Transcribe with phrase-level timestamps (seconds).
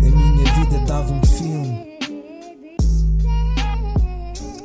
[0.00, 1.98] A minha vida dava um filme.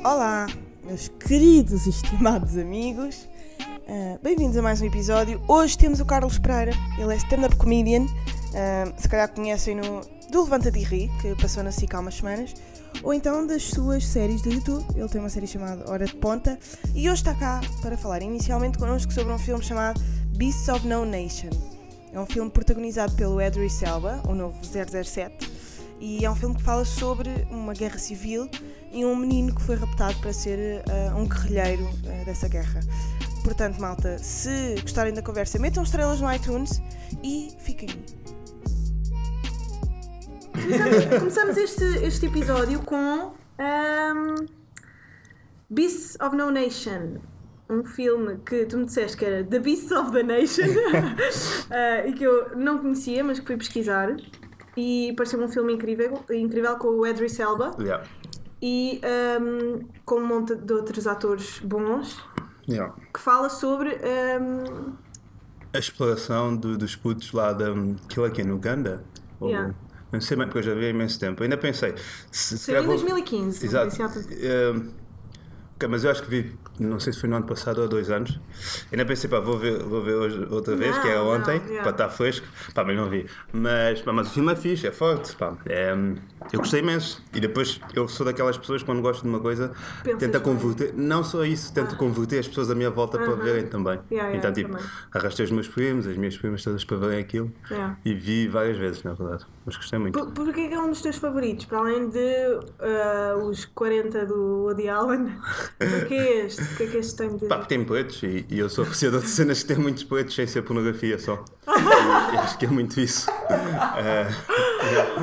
[0.04, 0.48] Olá,
[0.84, 3.27] meus queridos e estimados amigos.
[3.88, 5.41] Ah, Bem-vindos a mais um episódio.
[5.47, 8.05] Hoje temos o Carlos Pereira, ele é stand-up comedian.
[8.55, 12.54] Ah, se calhar conhecem-no do Levanta-te e Ri, que passou na SIC há umas semanas,
[13.04, 14.86] ou então das suas séries do YouTube.
[14.96, 16.58] Ele tem uma série chamada Hora de Ponta
[16.96, 20.02] e hoje está cá para falar inicialmente connosco sobre um filme chamado
[20.38, 21.50] Beasts of No Nation.
[22.11, 25.52] É um filme protagonizado pelo Edris Elba, o novo 007,
[26.00, 28.47] e é um filme que fala sobre uma guerra civil
[28.92, 32.81] e um menino que foi raptado para ser ah, um guerrilheiro ah, dessa guerra.
[33.44, 36.81] Portanto, malta, se gostarem da conversa, metam estrelas no iTunes
[37.23, 37.89] e fiquem.
[40.53, 44.45] Começamos, começamos este, este episódio com um,
[45.70, 47.17] Beasts of No Nation,
[47.70, 52.14] um filme que tu me disseste que era The Beasts of the Nation uh, e
[52.14, 54.16] que eu não conhecia, mas que fui pesquisar.
[54.77, 58.03] E pareceu-me um filme incrível, incrível com o Edris Elba Yeah.
[58.61, 58.99] e
[59.39, 62.20] um, com um monte de outros atores bons
[62.67, 62.94] Yeah.
[63.14, 64.94] que fala sobre um,
[65.73, 67.66] A exploração do- dos putos lá da.
[68.05, 69.03] Aquilo aqui no Uganda?
[69.39, 69.75] Ou- Yeah.
[70.14, 71.44] Não sei bem porque eu já vi há imenso tempo.
[71.44, 71.94] Ainda pensei.
[72.31, 73.66] Se, se em calhar vou- 2015.
[73.66, 73.86] Exato.
[73.86, 74.33] não sei se há tanto-
[74.86, 74.89] Ehm,
[75.75, 77.88] ok, mas eu acho que vi, não sei se foi no ano passado ou há
[77.88, 78.39] dois anos.
[78.92, 81.66] Ainda pensei, pá, vou ver, vou ver hoje outra vez, que era Não, ontem, não,
[81.66, 81.81] yeah.
[81.81, 82.45] para estar fresco.
[82.73, 83.25] Pá, mas não vi.
[83.52, 85.58] Mas, pá, mas o filme é fixe, é forte, pá.
[85.66, 85.92] É,
[86.52, 87.22] eu gostei imenso.
[87.33, 89.72] E depois, eu sou daquelas pessoas que quando gosto de uma coisa,
[90.03, 90.53] Pensas tenta bem.
[90.53, 93.44] converter, não só isso, tento converter as pessoas à minha volta para Aham.
[93.44, 94.00] verem também.
[94.11, 94.86] Yeah, yeah, então, tipo, também.
[95.14, 97.52] arrastei os meus primos, as minhas primas todas para verem aquilo.
[98.05, 99.45] E vi várias vezes, na verdade.
[99.66, 100.19] Mas gostei muito.
[100.19, 101.66] Por, porquê que é um dos teus favoritos?
[101.66, 105.38] Para além de ah, os 40 do Woody Allen,
[105.80, 106.61] porquê este?
[106.61, 107.45] O que é que este tem de.
[107.47, 110.36] Pá, porque tem poetos e, e eu sou apreciador de cenas que têm muitos poetos
[110.36, 111.44] sem ser pornografia só.
[112.33, 113.30] e, acho que é muito isso.
[113.31, 114.27] Eh,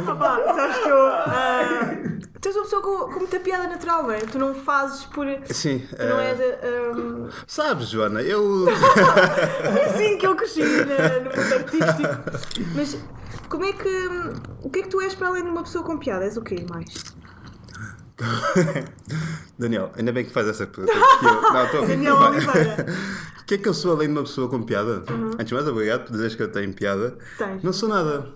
[0.09, 1.06] Ah, pá, sabes que eu.
[1.06, 1.94] ah,
[2.41, 4.19] tu és uma pessoa com, com muita piada natural, não é?
[4.20, 5.26] Tu não fazes por.
[5.47, 6.41] sim, Tu não eh, és.
[6.41, 8.66] ah, sabes, Joana, eu.
[8.70, 12.64] é assim que eu cresci no mundo artístico.
[12.75, 12.97] Mas
[13.50, 13.88] como é que.
[14.62, 16.25] O que é que tu és para além de uma pessoa com piada?
[16.25, 16.88] És o quê mais?
[19.59, 20.93] Daniel, ainda bem que faz essa pergunta.
[20.99, 21.88] porque eu- Não, estou a rir.
[21.97, 22.87] Daniel Oliveira.
[23.41, 25.03] O que é que eu sou além de uma pessoa com piada?
[25.34, 27.16] Antes de mais, obrigado por dizeres que eu tenho piada.
[27.37, 27.62] Tens.
[27.62, 28.27] Não sou nada.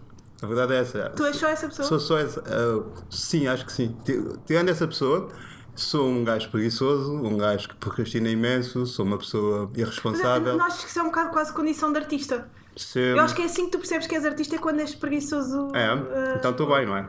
[0.43, 1.11] A verdade é essa.
[1.11, 1.89] Tu és só essa pessoa?
[1.89, 2.43] Sou só essa.
[2.47, 3.97] ah, sim, acho que sim.
[4.05, 5.29] Ti- Tirando essa pessoa,
[5.75, 10.57] sou um gajo preguiçoso, um gajo que procrastina imenso, sou uma pessoa irresponsável.
[10.57, 12.49] não achas que isso é um bocado quase condição de artista?
[12.77, 14.95] Ser- Eu acho que é assim que tu percebes que és artista é quando és
[14.95, 15.69] preguiçoso.
[15.75, 17.09] É, ah, então estou bem, não é?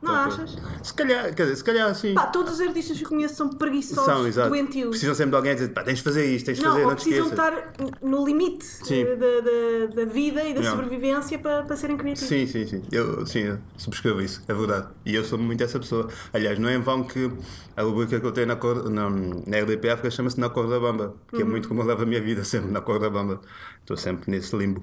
[0.00, 0.56] Não Então achas?
[0.82, 2.14] Se calhar, quer dizer, se calhar sim.
[2.14, 4.48] Pá, todos os artistas que conheço são preguiçosos, São, exato.
[4.48, 4.88] doentios.
[4.88, 6.86] Precisam sempre de alguém a dizer, pá, tens de fazer isto, tens de Não, fazer,
[6.86, 10.70] não precisam estar no limite eh, da, da, da vida e da Não.
[10.70, 12.26] sobrevivência para, para serem criativos.
[12.26, 12.82] Sim, sim, sim.
[12.90, 14.88] Eu, sim, eu subscrevo isso, é verdade.
[15.04, 16.08] E eu sou muito essa pessoa.
[16.32, 17.30] Aliás, não é em vão que
[17.76, 20.80] a rubrica que eu tenho na, cor, na, na RDP África chama-se Na Cor da
[20.80, 21.50] Bamba, que é Uhum.
[21.50, 23.42] muito como eu levo a minha vida, sempre na Cor da Bamba.
[23.80, 24.82] Estou sempre nesse limbo.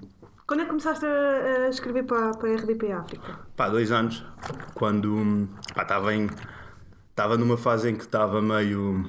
[0.53, 3.39] Quando é que começaste a, a escrever para, para a RDP África?
[3.57, 4.23] Pá, dois anos,
[4.75, 6.29] quando pá, estava em.
[7.09, 9.03] Estava numa fase em que estava meio.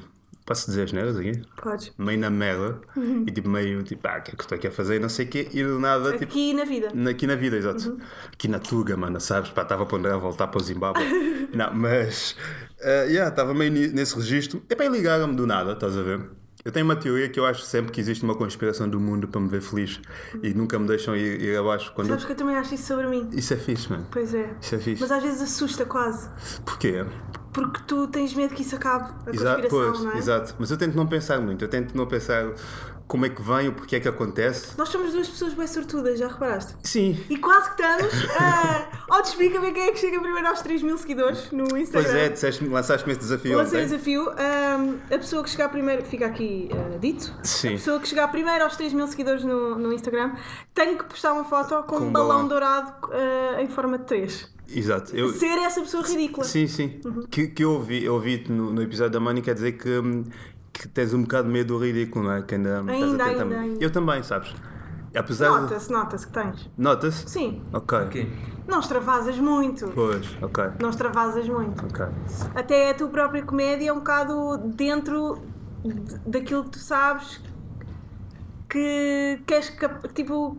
[0.47, 1.33] Posso dizer as neiras aqui?
[1.62, 1.93] Podes.
[1.99, 2.81] Meio na merda.
[2.97, 3.27] Uhum.
[3.28, 4.99] E tipo, meio tipo, ah, o que é que estou aqui a fazer?
[4.99, 5.47] Não sei o quê.
[5.53, 6.25] E do nada, tipo.
[6.25, 7.10] Aqui na vida.
[7.10, 7.99] Aqui na vida, exato.
[8.33, 9.50] Aqui na Tuga, mano, sabes?
[9.50, 11.04] Pá, estava a ponderar voltar para o Zimbábue.
[11.53, 12.38] não, mas.
[12.81, 14.62] Uh, yeah, estava meio nesse registro.
[14.71, 16.27] E bem, ligaram-me do nada, estás a ver?
[16.65, 19.39] Eu tenho uma teoria que eu acho sempre que existe uma conspiração do mundo para
[19.39, 20.01] me ver feliz
[20.43, 21.93] e nunca me deixam ir, ir abaixo.
[21.95, 23.29] Quando Sabes que eu também acho isso sobre mim.
[23.33, 24.07] Isso é fixe, mano.
[24.11, 24.51] Pois é.
[24.59, 25.03] Isso é fixe.
[25.03, 26.27] Mas às vezes assusta quase.
[26.65, 27.05] Porquê?
[27.53, 29.11] Porque tu tens medo que isso acabe.
[29.27, 30.19] A Exato, conspiração, pois, não é?
[30.19, 30.55] exato.
[30.59, 31.63] Mas eu tento não pensar muito.
[31.63, 32.51] Eu tento não pensar
[33.06, 34.76] como é que vem, o porquê é que acontece.
[34.78, 36.75] Nós somos duas pessoas bem sortudas, já reparaste?
[36.82, 37.19] Sim.
[37.28, 38.25] E quase que estamos.
[38.25, 42.10] Uh, oh, explica-me quem é que chega primeiro aos 3 mil seguidores no Instagram.
[42.10, 44.31] Pois é, disseste-me, lançaste-me esse desafio Lancei o desafio.
[44.31, 47.33] a pessoa que chegar primeiro, fica aqui ah, dito.
[47.42, 47.68] Sim.
[47.68, 50.33] A pessoa que chegar primeiro aos 3 mil seguidores no, no Instagram
[50.74, 52.48] tem que postar uma foto com, Com um balão, balão.
[52.48, 54.54] dourado ah, em forma de 3.
[54.68, 55.15] Exato.
[55.15, 56.45] Eu, Ser essa pessoa ridícula.
[56.47, 57.00] Sim, sim.
[57.30, 60.24] Que, que eu ouvi, eu ouvi no, no episódio da quer dizer que, hum,
[60.74, 62.42] que tens um bocado de medo do ridículo, não é?
[62.42, 63.84] Que ainda, estás Ainda, a tentar- ainda, ainda.
[63.84, 64.54] Eu também, sabes?
[65.16, 65.60] Apesar de.
[65.62, 66.71] Nota-se, nota-se que tens.
[66.76, 67.30] Nota-se?
[67.30, 67.62] Sim.
[67.72, 67.98] Ok.
[67.98, 68.32] Ok.
[68.66, 69.86] Não extravasas muito.
[69.94, 70.65] Pois, ok.
[70.80, 71.86] Não extravasas muito.
[71.86, 72.04] Ok.
[72.54, 75.38] Até a tua própria comédia é um bocado dentro
[76.26, 77.41] daquilo que tu sabes
[78.68, 80.56] que queres cap- tipo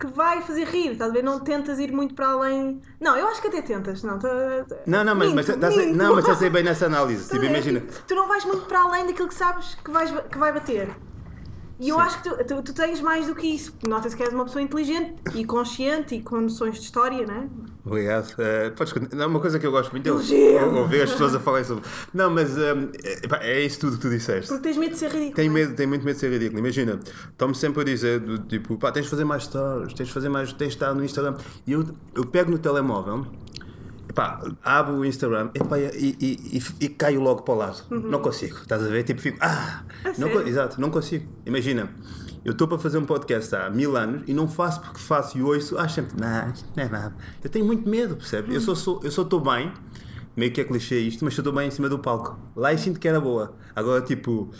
[0.00, 1.22] que vai fazer rir, estás a ver?
[1.22, 2.80] Não tentas ir muito para além.
[2.98, 4.18] Não, eu acho que até tentas, não.
[4.18, 4.28] tá-
[4.68, 5.96] tá- Não, não, mas, minto, mas, estás a- minto.
[5.96, 7.28] não, mas estás a ir bem nessa análise.
[7.30, 7.80] Tipo, É, imagina.
[7.80, 10.88] tipo, tu não vais muito para além daquilo que sabes que, vais, que vai bater.
[11.80, 12.02] E eu Sim.
[12.02, 13.72] acho que tu, tu, tu tens mais do que isso.
[13.88, 17.48] Nota-se que és uma pessoa inteligente e consciente e com noções de história, não é?
[17.86, 18.34] Obrigado.
[18.38, 19.26] Eh, podes continuar.
[19.26, 21.82] Uma coisa que eu gosto muito é ouvir as pessoas a falarem sobre.
[22.12, 24.48] Não, mas ehm, é, pá, é isso tudo que tu disseste.
[24.48, 25.34] Porque tens medo de ser ridículo.
[25.34, 25.54] Tenho é?
[25.54, 26.58] medo, tenho muito medo de ser ridículo.
[26.58, 27.00] Imagina,
[27.30, 30.28] estão-me sempre a dizer do tipo, pá, tens de fazer mais stories, tens de fazer
[30.28, 31.38] mais, tens de estar no Instagram.
[31.66, 33.26] E eu, eu pego no telemóvel,
[34.14, 37.82] pá, abro o Instagram epá, e, e, e, e caio logo para o lado.
[37.90, 39.02] Não consigo, estás a ver?
[39.04, 39.82] Tipo, fico, ah,
[40.18, 40.48] não, co- sério?
[40.48, 41.28] exato, não consigo.
[41.46, 41.90] Imagina,
[42.44, 45.42] eu estou para fazer um podcast há mil anos e não faço porque faço e
[45.42, 47.14] ouço, acho sempre, não, não é nada.
[47.42, 48.54] Eu tenho muito medo, percebe?
[48.54, 49.72] Eu só sou, eu só estou bem.
[50.36, 52.38] Meio que é clichê isto, mas eu estou bem em cima do palco.
[52.54, 53.52] Lá eu sinto que era boa.
[53.74, 54.50] Agora, tipo,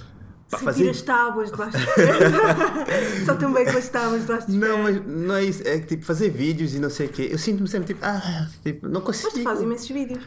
[0.50, 1.86] pá, Sentir as tábuas debaixo dos.
[3.26, 5.62] Só também com as tábuas debaixo dos Não, mas não é isso.
[5.66, 7.28] É tipo, fazer vídeos e não sei o quê.
[7.30, 9.28] Eu sinto-me sempre tipo, ah, tipo, não consigo.
[9.32, 10.24] Mas tu fazes imensos vídeos.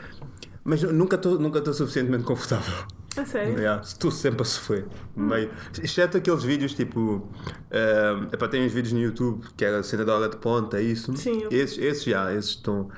[0.64, 2.74] Mas nunca estou nunca suficientemente confortável.
[3.18, 3.60] A sério?
[3.60, 4.86] Yeah, Estou sempre a sofrer.
[5.16, 5.52] Meio.
[5.84, 7.00] Exceto aqueles vídeos tipo.
[7.70, 10.81] Uh, epá, tem uns vídeos no YouTube que era a cena da hora de ponta,
[10.81, 11.16] isso.
[11.18, 12.90] Sim, eu- Esses, esses já, esses estão.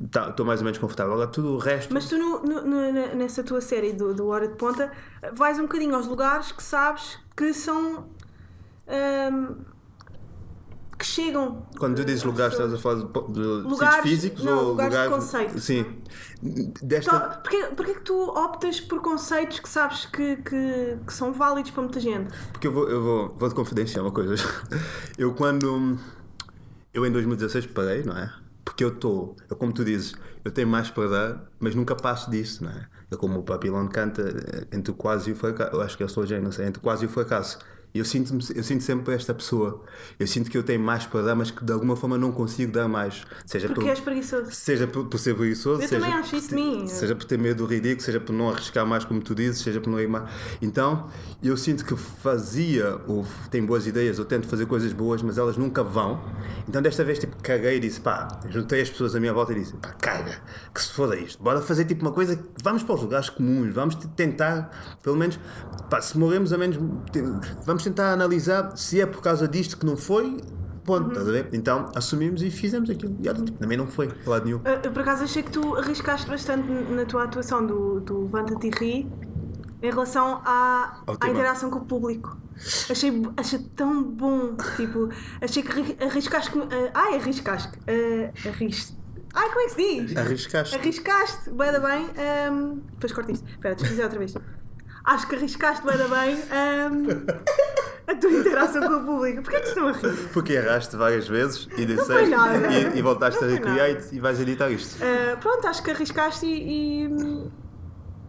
[0.00, 1.12] Estou mais ou menos confortável.
[1.14, 1.92] Agora tudo o resto.
[1.92, 4.92] Mas tu, no- no- no- nessa tua série do, do Hora de Ponta,
[5.32, 8.06] vais um bocadinho aos lugares que sabes que são.
[8.86, 9.54] ahm,
[10.98, 11.64] que chegam.
[11.78, 15.04] Quando tu dizes lugares, estás a falar de, de Lugares- físicos não, ou lugares de
[15.04, 15.24] lugares.
[15.24, 15.60] conceito.
[15.60, 15.86] Sim.
[16.82, 17.10] Desta.
[17.12, 21.70] Só- Porquê, porquê que tu optas por conceitos que sabes que, que, que são válidos
[21.70, 22.30] para muita gente?
[22.50, 24.34] Porque eu vou, eu vou, vou te confidenciar uma coisa.
[25.16, 25.96] Eu quando.
[26.92, 28.32] Eu em 2016 parei, não é?
[28.68, 30.12] Porque eu estou, eu, como tu dizes,
[30.44, 32.86] eu tenho mais para dar, mas nunca passo disso, não é?
[33.10, 36.02] Eu como o Papilão canta eh, entre o quase e o fracasso, eu acho que
[36.02, 37.58] eu sou já, não sei, entre o quase e o fracasso.
[37.94, 39.82] Eu sinto, eu sinto sempre esta pessoa.
[40.18, 42.70] Eu sinto que eu tenho mais para dar, mas que de alguma forma não consigo
[42.72, 43.24] dar mais.
[43.46, 44.50] Seja Porque por, és preguiçoso.
[44.52, 46.86] Seja por, por ser preguiçoso, Eu seja, também acho isso mim.
[46.86, 49.80] seja por ter medo do ridículo, seja por não arriscar mais, como tu dizes, seja
[49.80, 50.28] por não ir mais.
[50.60, 51.08] Então,
[51.42, 55.56] eu sinto que fazia, ou tenho boas ideias, ou tento fazer coisas boas, mas elas
[55.56, 56.22] nunca vão.
[56.68, 59.56] Então, desta vez, tipo, caguei e disse, pá, juntei as pessoas à minha volta e
[59.60, 60.40] disse, pá, caga,
[60.74, 63.94] que se foda isto, bora fazer tipo uma coisa, vamos para os lugares comuns, vamos
[63.94, 64.70] te- tentar,
[65.02, 65.38] pelo menos,
[65.88, 66.76] pá, se morremos, a menos,
[67.10, 67.22] te-
[67.78, 70.36] vamos tentar analisar se é por causa disto que não foi.
[70.84, 71.48] Ponto, estás a ver?
[71.52, 73.14] Então assumimos e fizemos aquilo.
[73.22, 74.60] E olha, também não foi, de lado nenhum.
[74.82, 78.70] Eu, por acaso achei que tu arriscaste bastante na tua atuação do, do Levanta-te e
[78.70, 79.12] Ri
[79.82, 82.36] em relação à, à interação com o público.
[82.90, 84.56] Achei, achei tão bom.
[84.76, 85.10] Tipo,
[85.42, 86.50] achei que arri- arriscaste.
[86.58, 87.78] ah, ai, arriscaste.
[87.80, 88.96] Uh, arris...
[89.34, 89.76] Ai, como é que se
[90.06, 90.16] diz?
[90.16, 90.74] Arriscaste.
[90.74, 92.06] Arriscaste, bem bem.
[92.16, 93.46] ahm, depois corta isto.
[93.46, 94.34] Espera, deixa eu outra vez.
[95.08, 97.06] Acho que arriscaste bem bem ahm,
[98.06, 99.42] a tua interação com o público.
[99.42, 100.28] Porquê que estão a rir?
[100.34, 102.30] Porque erraste várias vezes e disseste
[102.94, 104.96] e, e voltaste Não a recriar e, e vais editar isto.
[105.02, 107.06] Uh, pronto, acho que arriscaste e.
[107.06, 107.50] e,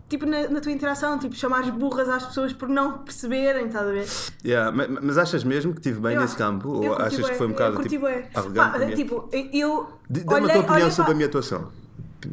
[0.07, 3.91] tipo, na, na tua interação, tipo, chamares burras às pessoas por não perceberem, estás a
[3.91, 4.07] ver?
[4.45, 6.69] Yeah, ma- ma- mas, achas mesmo que estive bem Eu nesse campo?
[6.69, 8.79] Ou achas que foi um bocado tipo, arrogante?
[8.79, 9.99] Pá, tipo, eu.
[10.09, 11.69] D- Dá-me a tua opinião olhei sobre a minha atuação.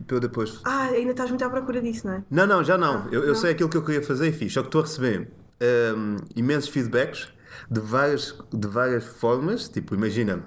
[0.06, 0.60] Para eu depois.
[0.64, 2.24] Ah, ainda estás muito à procura disso, não é?
[2.30, 3.06] Não, não, já não.
[3.12, 3.34] eu eu não.
[3.34, 4.52] sei aquilo que eu queria fazer e fiz.
[4.52, 5.30] Só que estou a receber
[5.96, 7.28] hum, imensos feedbacks
[7.70, 9.68] de várias, de várias formas.
[9.68, 10.42] Tipo, imagina.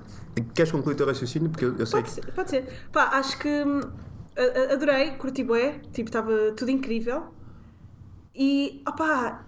[0.53, 1.49] Queres concluir o teu raciocínio?
[1.49, 2.21] Porque eu, eu sei Pode que.
[2.25, 2.65] ser, pode ser.
[2.91, 3.81] Pá, acho que hum,
[4.37, 7.33] a- a- adorei, curti bué, tipo, estava tudo incrível.
[8.35, 9.45] E, opá,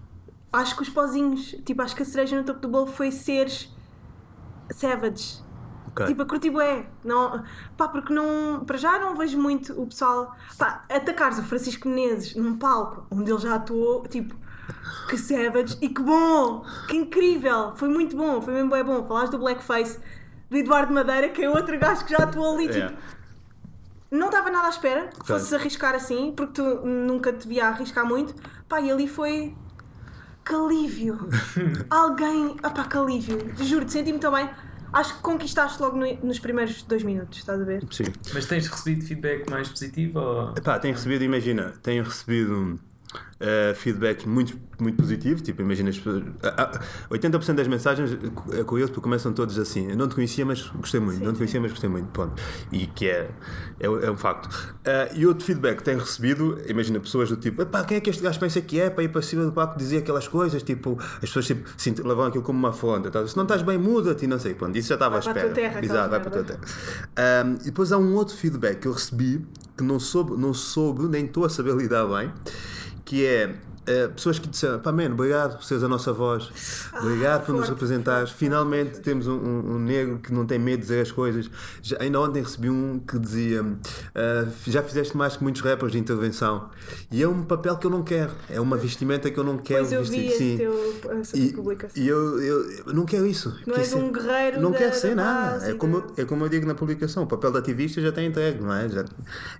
[0.52, 3.70] acho que os pozinhos, tipo, acho que a cereja no topo do bolo foi seres
[4.70, 5.40] savage.
[5.92, 6.06] Ok.
[6.06, 6.86] Tipo, a curti bué.
[7.04, 7.42] Não,
[7.76, 12.34] pá, porque não, para já não vejo muito o pessoal, pá, atacares o Francisco Menezes
[12.34, 14.34] num palco onde ele já atuou, tipo,
[15.08, 19.04] que savage e que bom, que incrível, foi muito bom, foi mesmo bué bom.
[19.06, 19.98] Falaste do Blackface,
[20.50, 22.96] do Eduardo Madeira, que é outro gajo que já atuou ali, tipo, Yeah.
[24.10, 25.26] não estava nada à espera que Ok.
[25.26, 28.34] fosses arriscar assim, porque tu nunca te via arriscar muito.
[28.68, 29.54] Pá, e ali foi.
[30.44, 31.28] Que alívio!
[31.88, 32.56] Alguém.
[32.62, 33.38] Ah, pá, que alívio!
[33.58, 34.48] Juro-te, senti-me tão bem.
[34.92, 37.82] Acho que conquistaste logo no- nos primeiros dois minutos, estás a ver?
[37.90, 38.04] Sim.
[38.34, 40.50] Mas tens recebido feedback mais positivo ou...
[40.56, 42.78] Epá, tenho recebido, imagina, tenho recebido
[43.40, 45.42] eh, feedback muito, muito positivo.
[45.42, 48.16] Tipo, imagina, as pessoas- ah, ah, 80% das mensagens
[48.52, 49.90] é curioso porque começam todos assim.
[49.90, 51.24] Eu não te conhecia, mas gostei muito.
[51.24, 52.06] não te conhecia, mas gostei muito.
[52.08, 52.40] Ponto.
[52.70, 53.28] E que é,
[53.80, 54.48] é, é um facto.
[54.84, 58.10] Ah, e outro feedback que tenho recebido, imagina, pessoas do tipo, epá, quem é que
[58.10, 60.62] este gajo pensa que é para ir para cima do palco dizer aquelas coisas?
[60.62, 63.10] Tipo, as pessoas tipo, sim, levam aquilo como uma afronta.
[63.10, 63.26] tá?
[63.26, 64.54] Se não estás bem, muda-te e não sei.
[64.54, 65.46] Pronto, isso já estava à para espera.
[65.48, 66.60] tua terra, Exato, vai para a tua terra.
[67.46, 69.44] Um, e depois há um outro feedback que eu recebi
[69.76, 72.30] que não soube, não soube nem estou a saber lidar bem,
[73.12, 73.54] que é
[73.86, 76.50] eh, pessoas que disseram, pá, man, obrigado por seres a nossa voz,
[77.00, 78.30] obrigado por nos representares.
[78.30, 81.50] Finalmente temos um, um- negro que não tem medo de dizer as coisas.
[81.82, 83.64] Já, ainda ontem recebi um que dizia:
[84.14, 86.70] ah, já fizeste mais que muitos rappers de intervenção.
[87.10, 89.80] E é um papel que eu não quero, é uma vestimenta que eu não quero
[89.80, 90.26] Pois eu vi vestir.
[90.28, 90.56] esse Sim.
[90.58, 92.02] teu, essa E, publicação.
[92.02, 93.56] e eu, eu, não quero isso.
[93.66, 95.50] Não és um guerreiro Não da- quero ser nada.
[95.52, 98.10] paz É como, da- é como eu digo na publicação: o papel de ativista já
[98.10, 98.88] está entregue, não é?
[98.88, 99.04] Já-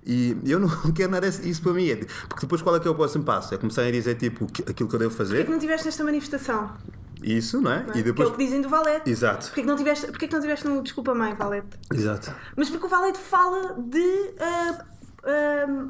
[0.05, 1.89] e eu não quero nada disso para mim.
[1.89, 1.95] É-
[2.27, 3.53] Porque depois qual é que é o próximo passo?
[3.53, 5.85] É começar a dizer tipo que- aquilo que eu devo Porquê fazer, que não estiveste
[5.85, 6.73] nesta manifestação?
[7.21, 7.83] isso, não é?
[7.83, 7.89] não é?
[7.89, 8.29] E Que é depois.
[8.29, 9.09] o que dizem do Valete.
[9.09, 11.79] Exato, Porquê que não tiveste, porquê que não tiveste no Desculpa Mãe, Valete?
[11.93, 12.33] exato.
[12.55, 14.85] Mas porque o Valete fala de ah,
[15.23, 15.85] ah,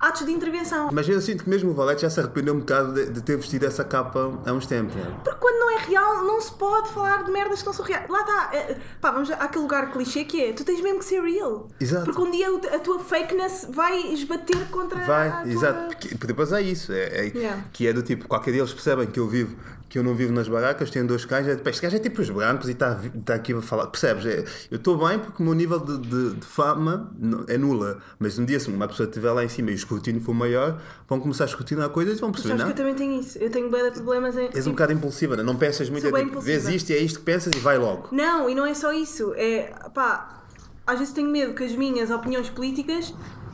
[0.00, 0.88] atos de intervenção.
[0.92, 3.36] Mas eu sinto que mesmo o Valete já se arrependeu um bocado de, de ter
[3.36, 4.96] vestido essa capa há uns tempos.
[4.96, 5.00] é?
[5.22, 8.08] Porque quando não é real, não se pode falar de merdas que não são reais.
[8.08, 8.50] Lá está.
[8.54, 11.68] é, pá, vamos àquele lugar clichê que é: tu tens mesmo que ser real.
[11.78, 12.06] Exato.
[12.06, 15.52] Porque um dia a tua fakeness vai esbater contra a Vai, tua...
[15.52, 15.96] exato.
[15.96, 16.92] Porque depois é isso.
[16.92, 17.64] É, é- Yeah.
[17.72, 19.56] Que é do tipo, qualquer dia eles percebem que eu vivo,
[19.90, 22.30] que eu não vivo nas barracas, tenho dois cães, é, este gajo é tipo os
[22.30, 23.88] brancos e está tá aqui a falar.
[23.88, 24.24] Percebes?
[24.24, 27.12] É, eu estou bem porque o meu nível de, de- de fama
[27.48, 27.98] é nula.
[28.18, 30.80] Mas um dia, se uma pessoa estiver lá em cima e o escrutínio for maior,
[31.08, 32.56] vão começar a escrutinar coisas e vão perceber.
[32.56, 33.36] Sabes que eu também tenho isso.
[33.38, 34.48] Eu tenho de problemas em.
[34.54, 36.06] és um bocado impulsiva, não, não pensas muito.
[36.06, 38.08] É, bem tipo, vês isto e é isto que pensas e vai logo.
[38.12, 39.34] Não, e não é só isso.
[39.36, 40.44] É pá,
[40.86, 43.12] às vezes tenho medo que as minhas opiniões políticas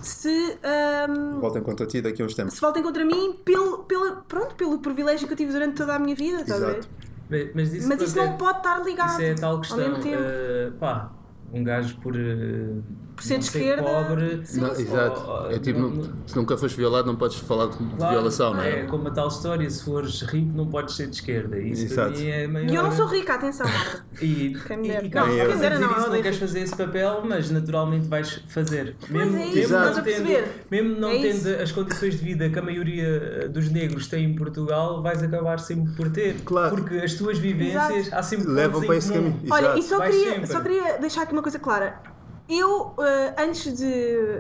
[0.09, 2.55] se, ahm, Voltem contra ti daqui a uns tempos.
[2.55, 5.99] se voltem contra mim pelo, pelo, pronto, pelo privilégio que eu tive durante toda a
[5.99, 6.41] minha vida.
[6.43, 6.79] Estás a ver?
[6.79, 6.89] Exato.
[7.29, 9.61] Mas, mas isso, Mas isso é- não pode estar ligado Isso é a tal ao
[9.61, 9.79] questão.
[9.79, 10.23] mesmo tempo.
[10.23, 11.11] eh, pá,
[11.53, 12.75] um gajo por, eh,
[13.17, 14.41] Por ser não de ser esquerda, pobre.
[14.45, 15.21] sim, Não, exato.
[15.29, 18.63] ou- É tipo, não- se nunca foste violado, não podes falar de Claro, violação, não
[18.63, 18.81] é?
[18.81, 21.59] É como a tal história: se fores rico, não podes ser de esquerda.
[21.59, 22.21] Isso para Exato.
[22.21, 22.71] mim é maior.
[22.71, 23.67] E eu não sou rica, atenção.
[24.21, 25.09] E, Quem me dera.
[25.11, 28.97] cá Não, quem dera não, não queres fazer esse papel, mas naturalmente vais fazer.
[29.11, 31.45] Mesmo, é isso, mesmo não tendo, mesmo não É isso.
[31.45, 33.07] tendo as condições de vida que a maioria
[33.45, 36.37] eh, dos negros tem em Portugal, vais acabar sempre por ter.
[36.45, 36.77] Claro.
[36.77, 38.15] Porque as tuas vivências Exato.
[38.17, 39.39] há sempre Levam para esse caminho.
[39.51, 42.16] Olha, e queria, só queria deixar aqui uma coisa clara.
[42.49, 43.85] Eu, eh, antes de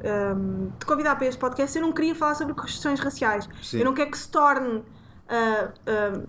[0.04, 3.48] ehm, te convidar para este podcast, eu não queria falar sobre questões raciais.
[3.62, 3.78] Sim.
[3.78, 4.82] Eu não quero que se torne.
[5.28, 6.20] ah, ah,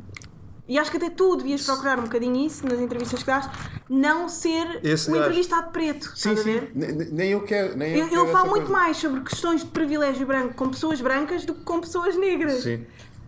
[0.69, 3.49] e acho que até tu devias procurar um bocadinho isso nas entrevistas que dás,
[3.89, 5.25] não ser Esse um gajo.
[5.27, 6.11] entrevistado preto.
[6.13, 6.61] Sim, sim.
[6.75, 7.77] Nem, eu quero.
[7.77, 8.81] Nem eu, Eu, falo muito coisa.
[8.81, 12.63] mais sobre questões de privilégio branco com pessoas brancas do que com pessoas negras.
[12.63, 12.85] Sim,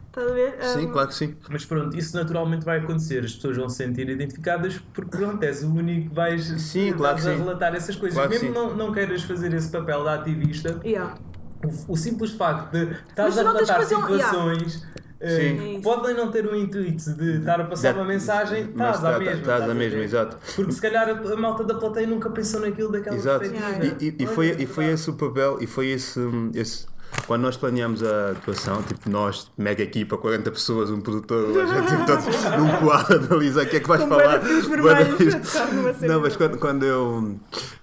[0.09, 0.57] Estás a ver?
[0.63, 1.35] sim, claro que sim.
[1.49, 3.23] Mas pronto, isso naturalmente vai acontecer.
[3.23, 7.15] As pessoas vão se sentir identificadas porque pronto, és o único que vais Sim, claro
[7.15, 7.37] que a sim.
[7.37, 8.17] relatar essas coisas.
[8.17, 11.15] Claro que Mesmo não, não queiras fazer esse papel da ativista, yeah.
[11.63, 14.83] o, o simples facto de estás a relatar situações
[15.21, 15.73] eh, Sim.
[15.73, 15.81] Isso.
[15.81, 19.33] podem não ter o intuito de estar a passar uma mensagem, estás à tá- mesma.
[19.39, 20.37] Estás à a mesma, exato.
[20.55, 23.45] Porque se calhar a, a malta da plateia nunca pensou naquilo daquela Exato.
[23.45, 26.87] E, e- e foi, e foi esse o papel, e foi esse, hum, esse-
[27.25, 31.87] Quando nós planeámos a atuação, tipo nós, mega equipa, 40 pessoas, um produtor, a gente
[31.89, 32.25] tipo, todos
[32.57, 34.41] num quadro, analisa o que é que vais Com falar.
[35.93, 36.13] cena.
[36.13, 37.39] Não, mas quando, quando eu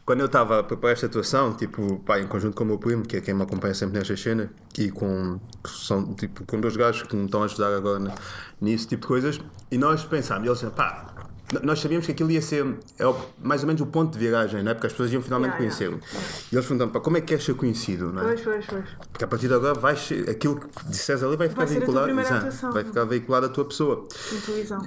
[0.07, 3.03] quando eu estava a preparar esta atuação, tipo, pá, em conjunto com o meu primo,
[3.03, 7.03] que é quem me acompanha sempre nesta cena, e com, são, tipo, com dois gajos
[7.03, 8.15] que me estão a ajudar agora
[8.61, 11.16] nisso tipo de coisas, e nós pensámos, e eles disseram, pá,
[11.63, 14.63] nós sabíamos que aquilo ia ser é o- mais ou menos o ponto de viragem,
[14.63, 14.75] não é?
[14.75, 15.97] Porque as pessoas iam finalmente Yeah, yeah.
[16.01, 16.49] conhecer-o.
[16.53, 18.25] E eles perguntaram, pá, como é que queres ser conhecido, não é?
[18.25, 18.85] Pois, pois, pois.
[19.13, 22.73] Porque a partir de agora vais aquilo que disseres ali vai ficar Vai veiculado, exato,
[22.73, 24.07] vai ficar veiculado a tua pessoa.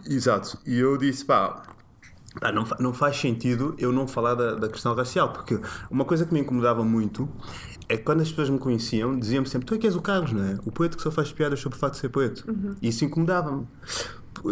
[0.09, 0.57] Exato.
[0.65, 1.63] E eu disse, pá,
[2.39, 6.25] pá, não, não faz sentido eu não falar da, da questão racial, porque uma coisa
[6.25, 7.29] que me incomodava muito
[7.87, 10.31] é que quando as pessoas me conheciam, diziam-me sempre, tu é que és o Carlos,
[10.31, 10.57] não é?
[10.65, 12.45] O preto que só faz piadas sobre o facto de ser preto.
[12.81, 13.65] E isso incomodava-me.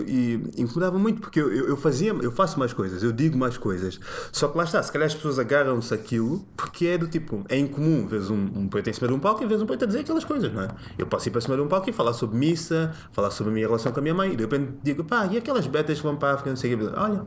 [0.06, 4.00] E incomodava muito porque eu, eu, fazia, eu faço mais coisas, eu digo mais coisas.
[4.32, 7.58] Só que lá está, se calhar as pessoas agarram-se aquilo porque é do tipo, é
[7.58, 9.88] incomum vês um, um preto em cima de um palco e vês um preto a
[9.88, 10.68] dizer aquelas coisas, não é?
[10.98, 13.54] Eu posso ir para cima de um palco e falar sobre missa, falar sobre a
[13.54, 16.04] minha relação com a minha mãe, e de repente digo, pá, e aquelas betas que
[16.04, 17.26] vão para a África, não sei o quê, olha,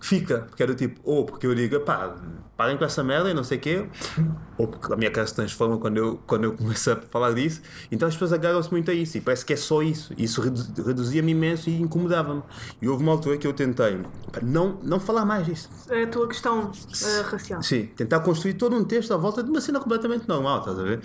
[0.00, 2.16] fica, porque é do tipo, ou porque eu digo, pá,
[2.62, 3.86] parem com essa merda e não sei o quê,
[4.56, 7.60] ou porque a minha cara se transforma quando eu, quando eu começo a falar disso,
[7.90, 10.14] então as pessoas agarram-se muito a isso e parece que é só isso.
[10.16, 12.42] Isso redu- reduzia-me imenso e incomodava-me.
[12.80, 14.00] E houve uma altura que eu tentei
[14.42, 15.68] não, não falar mais disso.
[15.90, 17.60] É a tua questão eh, racial.
[17.62, 20.82] Sim, tentar construir todo um texto à volta de uma cena completamente normal, estás a
[20.84, 21.00] ver?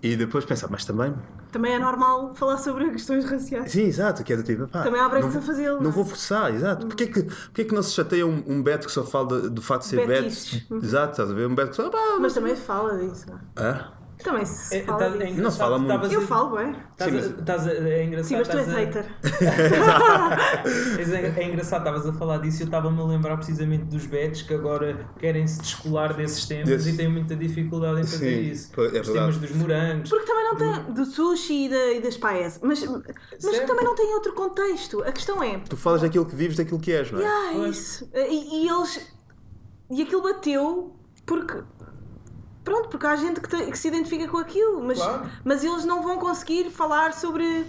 [0.00, 1.12] E depois pensar, mas também.
[1.50, 3.72] Também é normal falar sobre questões raciais.
[3.72, 5.92] Sim, exato, que é do tipo, pá, Também há não, a fazê-lo, não Não é?
[5.92, 6.86] vou forçar, exato.
[6.86, 9.62] Porquê que, porquê que não se chateia um, um Beto que só fala do, do
[9.62, 10.22] facto de ser Beto?
[10.22, 10.66] Betices.
[11.00, 11.46] Exato, estás a ver?
[11.46, 11.88] Um que só.
[11.90, 13.26] Pá, Mas também se fala disso.
[13.56, 13.62] é?
[13.62, 13.92] Hã?
[14.22, 16.12] Também se É, fala tá- é Não se fala muito.
[16.12, 16.76] Eu falo, bem.
[17.38, 18.28] Estás a- é engraçado.
[18.28, 19.06] Sim, mas tu és estás a- hater.
[20.98, 24.04] Mas É, é engraçado, estavas a falar disso e eu estava-me a lembrar precisamente dos
[24.04, 28.42] bets que agora querem se descolar desses temas Desse- e têm muita dificuldade em fazer
[28.44, 28.72] Sim, isso.
[28.94, 30.10] é Os temas dos morangos.
[30.10, 30.92] Porque também não tem.
[30.94, 32.60] do sushi e, da, e das paes.
[32.62, 35.02] Mas, mas também não tem outro contexto.
[35.02, 35.60] A questão é.
[35.60, 37.24] Tu falas daquilo que vives, daquilo que és, não é?
[37.26, 37.74] Ah, Pois.
[37.78, 38.10] isso.
[38.14, 39.18] E, e eles.
[39.90, 40.94] E aquilo bateu
[41.26, 41.62] porque.
[42.62, 45.28] Pronto, porque há gente que, te- que se identifica com aquilo, mas, Claro.
[45.44, 47.66] mas eles não vão conseguir falar sobre.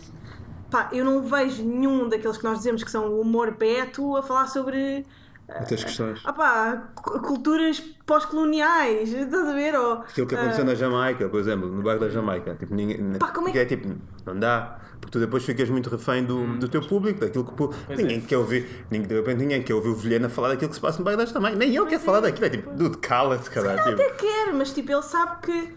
[0.69, 4.21] Pá, eu não vejo nenhum daqueles que nós dizemos que são o humor beto a
[4.21, 5.05] falar sobre.
[5.49, 6.21] Muitas questões.
[6.25, 9.75] Ah pá, cu- culturas pós-coloniais, estás a ver?
[9.75, 12.55] Ou, Aquilo que aconteceu na Jamaica, por exemplo, no bairro da Jamaica.
[12.55, 13.89] Tipo, ninguém, Pá, como é que- é tipo,
[14.25, 14.77] não dá.
[15.01, 17.53] Porque tu depois ficas muito refém do, do teu público, daquilo que.
[17.55, 18.21] Pois ninguém é.
[18.21, 20.99] quer ouvir, ninguém, de repente ninguém quer ouvir o Vilhena falar daquilo que se passa
[20.99, 21.57] no bairro da Jamaica.
[21.57, 22.45] Nem ele quer falar daquilo.
[22.45, 23.79] É tipo, dude, cala-te, caralho.
[23.79, 25.73] até Tipo, quer, mas tipo, ele sabe que.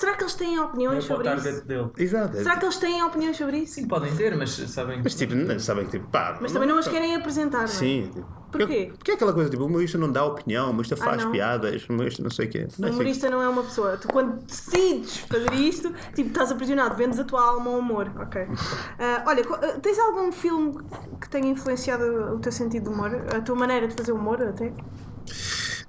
[0.00, 1.62] Será que eles têm é opiniões o sobre isso?
[1.66, 1.90] dele.
[1.98, 2.34] exato.
[2.34, 3.74] é Será que eles têm opiniões sobre isso?
[3.74, 6.38] Sim, podem ter, mas sabem Mas tipo, não, sabem que tipo, pá.
[6.40, 7.66] Mas também não as querem apresentar, não é?
[7.66, 8.10] Sim.
[8.14, 8.92] Tipo, Porquê?
[8.96, 11.30] Porque é aquela coisa, tipo, o humorista não dá opinião, o humorista faz não?
[11.30, 12.66] piadas, o humorista não sei o quê.
[12.78, 12.98] O Não é assim.
[12.98, 13.98] humorista não é uma pessoa.
[13.98, 18.10] Tu, quando decides fazer isto, tipo, estás aprisionado, vendes a tua alma ao humor.
[18.18, 18.40] Ok.
[18.98, 20.78] Ah, olha, ah, tens algum filme
[21.20, 22.04] que tenha influenciado
[22.34, 23.10] o teu sentido de humor?
[23.36, 24.72] A tua maneira de fazer humor, até?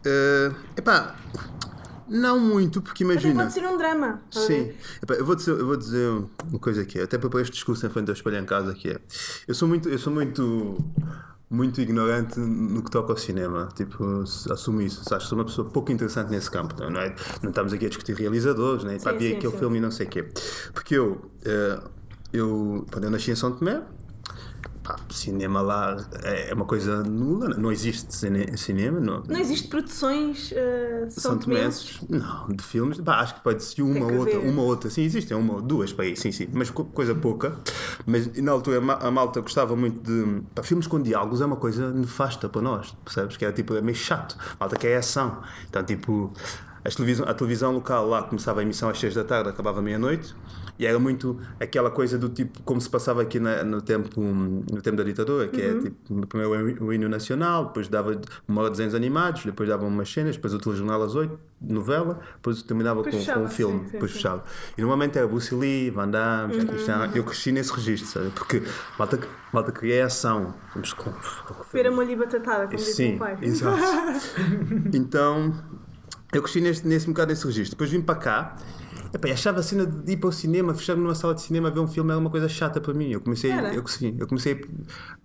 [0.06, 1.16] Eh, epá,
[2.12, 3.44] não muito, porque Até imagina.
[3.44, 4.22] pode ser um drama.
[4.36, 4.74] a Sim?
[5.02, 6.10] Epá, eu, vou dizer, eu vou dizer
[6.50, 8.90] uma coisa aqui, até para pôr este discurso em frente ao espelho em casa, que
[8.90, 9.00] é.
[9.48, 10.78] Eu sou muito, eu sou muito,
[11.50, 13.70] muito ignorante no que toca ao cinema.
[13.76, 15.04] Tipo, assumo isso.
[15.06, 16.76] Sabes, sou uma pessoa pouco interessante nesse campo.
[16.84, 17.16] Não, é?
[17.42, 19.60] não estamos aqui a discutir realizadores, Sim, ver sim, aquele sim.
[19.60, 20.26] filme e não sei o quê.
[20.74, 21.80] Porque eu, eh,
[22.34, 23.82] eu, quando eu nasci em São Tomé,
[24.98, 29.00] pá, cinema lá é uma coisa nula, não existe cine- cinema.
[29.00, 32.00] Não, Não existe produções uh, são São Tomenses?
[32.10, 33.00] Não, de filmes.
[33.00, 34.50] Pá, acho que pode ser uma que outra, haver.
[34.50, 34.90] uma outra.
[34.90, 36.48] Sim, existem uma ou duas para aí, sim, sim.
[36.54, 37.56] Mas co- coisa pouca.
[38.06, 40.42] Mas na altura a ma- a malta gostava muito de.
[40.56, 43.38] Pá, filmes com diálogos é uma coisa nefasta para nós, percebes?
[43.38, 44.38] Que é tipo, é meio chato.
[44.54, 45.42] A malta quer ação.
[45.70, 46.32] Então, tipo.
[46.96, 50.34] Televisão, a televisão local lá começava a emissão às 6 da tarde, acabava à meia-noite,
[50.82, 54.82] e era muito aquela coisa do tipo, como se passava aqui na- no, tempo, no
[54.82, 58.78] tempo da ditadura, que é tipo, primeiro o hino- nacional, depois dava uma hora de
[58.78, 63.12] desenhos animados, depois davam umas cenas, depois o telejornal às 8, novela, depois terminava com,
[63.12, 64.18] com um filme, sim, sim, depois sim.
[64.18, 64.44] fechava.
[64.76, 68.32] E normalmente era Bruce Lee, Van Damme, Jackie Chan, eu cresci nesse registro, sabe?
[68.32, 68.64] Porque
[68.98, 69.20] malta,
[69.54, 70.54] malta queria ação.
[70.74, 71.14] Vamos com,
[71.72, 73.38] Ver a molho e batatada, como diz o pai.
[73.44, 73.78] exato.
[74.94, 75.54] então,
[76.34, 77.72] eu cresci nesse, nesse um bocado nesse registro.
[77.76, 78.56] Depois vim para cá.
[79.14, 81.72] Epá, achava a cena de ir para o cinema, fechar-me numa sala de cinema a
[81.72, 83.10] ver um filme era uma coisa chata para mim.
[83.12, 83.74] Eu comecei, Era?
[83.74, 84.54] eu, sim, eu comecei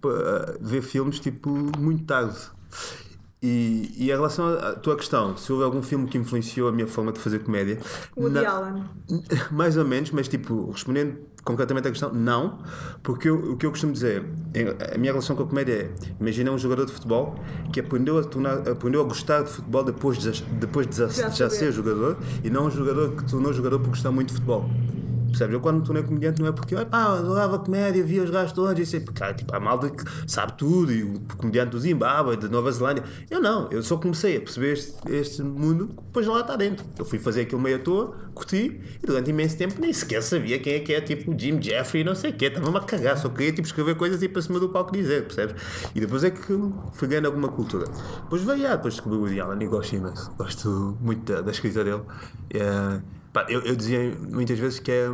[0.04, 2.36] a ver filmes tipo muito tarde.
[3.42, 6.86] E, e em relação à tua questão, se houve algum filme que influenciou a minha
[6.86, 7.78] forma de fazer comédia,
[8.16, 8.84] Woody na- Allen.
[9.52, 12.58] mais ou menos, mas tipo, respondendo concretamente à questão, não,
[13.02, 14.22] porque eu- o que eu costumo dizer,
[14.92, 17.36] a minha relação com a comédia é, imagina um jogador de futebol
[17.72, 21.48] que aprendeu a, tornar, aprendeu a gostar de futebol depois de, depois de já, Já
[21.48, 24.68] ser jogador e não um jogador que tornou jogador por gostar muito de futebol.
[25.36, 25.52] Percebes?
[25.52, 28.52] Eu quando me tornei comediante não é porque eu pá, adorava comédia, via os gajos
[28.52, 32.48] todos e sempre, cara, tipo, malta que sabe tudo e o comediante do Zimbábue, de
[32.48, 33.04] Nova Zelândia.
[33.30, 36.86] Eu não, eu só comecei a perceber este, este mundo depois de lá está dentro.
[36.98, 40.58] Eu fui fazer aquilo meio à toa, curti e durante imenso tempo nem sequer sabia
[40.58, 43.28] quem é que é, tipo Jim Jeffrey, não sei o quê, estava-me a cagar, só
[43.28, 45.60] queria tipo, escrever coisas e para cima do palco dizer, percebes?
[45.94, 46.40] E depois é que
[46.92, 47.86] fui ganhando alguma cultura.
[48.22, 51.50] Depois veio, ah, depois descobri o Woody Allen e gosto imenso, gosto muito da, da
[51.50, 52.02] escrita dele.
[52.50, 55.08] É, pá, eu, eu dizia muitas vezes que é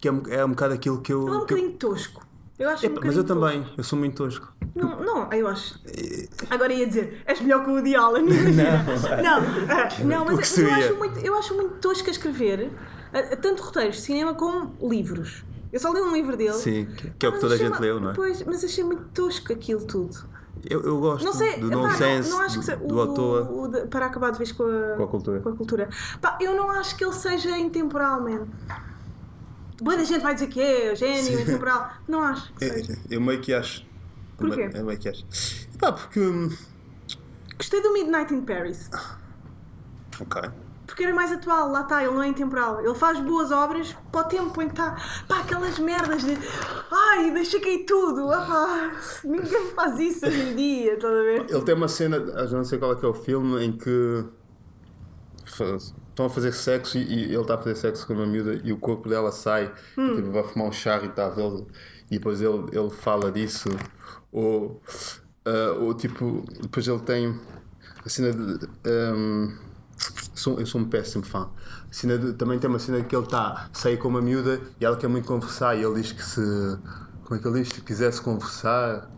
[0.00, 1.22] que é, um- é um bocado aquilo que eu.
[1.26, 2.26] Ele é um que eu- bocadinho tosco.
[2.58, 4.52] Eu acho um Epá, mas eu bocadinho também, eu sou muito tosco.
[4.74, 5.80] Não, não, eu acho.
[6.50, 8.24] Agora ia dizer, és melhor que o Woody Allen.
[9.22, 12.70] Não, não, não mas, mas eu, acho muito, eu acho muito tosco a escrever,
[13.40, 15.44] tanto roteiros de cinema como livros.
[15.72, 16.52] Eu só li um livro dele.
[16.54, 16.86] Sim,
[17.18, 18.14] que, é o que toda a gente leu, não é?
[18.14, 20.16] Pois, mas achei muito tosco aquilo tudo.
[20.68, 23.68] Eu, eu gosto Não sei, do epá, não, nonsense, não acho que do, do o-
[23.68, 25.40] de- para acabar de vez com a, Com a cultura.
[25.40, 25.88] com a cultura.
[26.20, 28.50] Pá, eu não acho que ele seja intemporalmente.
[29.80, 31.90] Boa da gente vai dizer que é gênio, intemporal.
[32.08, 32.92] Não acho que seja.
[32.92, 33.86] Eu, eu meio que acho.
[34.36, 34.70] Porquê?
[34.74, 35.24] Eu meio que acho.
[35.78, 36.18] Pá, porque.
[36.20, 36.50] hum,
[37.56, 38.88] Gostei do Midnight in Paris.
[40.20, 40.42] Ok.
[40.88, 42.80] Porque era mais atual, lá está, ele não é intemporal.
[42.84, 44.96] Ele faz boas obras para o tempo em que está.
[45.28, 46.36] Pá, aquelas merdas de.
[46.90, 48.28] Ai, deixa cair tudo.
[48.32, 48.90] Ah,
[49.22, 51.46] ninguém faz isso hoje em dia, estás a ver?
[51.48, 54.24] Ele tem uma cena, eu não sei qual é que é o filme, em que
[55.44, 58.60] fa- estão a fazer sexo e, e ele está a fazer sexo com uma miúda
[58.64, 60.16] e o corpo dela sai, Hum.
[60.16, 61.68] tipo, vai fumar um charro e está a vê-lo
[62.10, 63.68] e depois ele, ele fala disso.
[64.32, 64.82] Ou,
[65.44, 67.38] ah, ou tipo, depois ele tem
[68.04, 68.66] a cena de.
[68.86, 69.67] hum,
[70.34, 71.48] Sou, eu sou um péssimo fã.
[71.90, 74.96] De- também tem uma cena que ele está a sair com uma miúda e ela
[74.96, 76.40] quer muito conversar e ele diz que se.
[77.24, 77.72] Como é que ele diz?
[77.72, 79.10] Se quisesse conversar.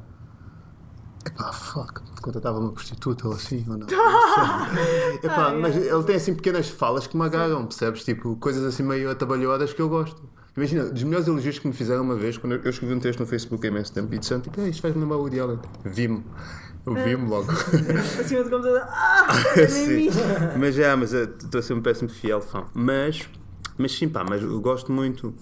[1.27, 3.87] Epá, fuck, contratava uma prostituta ou assim, ou não?
[5.23, 8.03] Epá, mas ele tem assim pequenas falas que me agarram, percebes?
[8.05, 10.23] Tipo, coisas assim meio atabalhoadas que eu gosto.
[10.57, 13.21] Imagina, dos melhores elogios que me fizeram uma vez, quando eu eu escrevi um texto
[13.21, 15.59] no Facebook há imenso tempo e disseram, tipo, "Ah, isto faz-me lembrar o Woody Allen.
[15.85, 16.25] Vi-me.
[16.87, 17.51] Eu vi-me logo.
[18.21, 18.83] Acima do computador.
[18.89, 19.27] Ah!
[19.57, 20.11] Nem Sim.
[20.59, 22.65] Mas é, mas eh, estou a ser um péssimo fiel fã.
[22.75, 23.29] Mas,
[23.77, 25.35] mas sim, pá, mas eu gosto muito.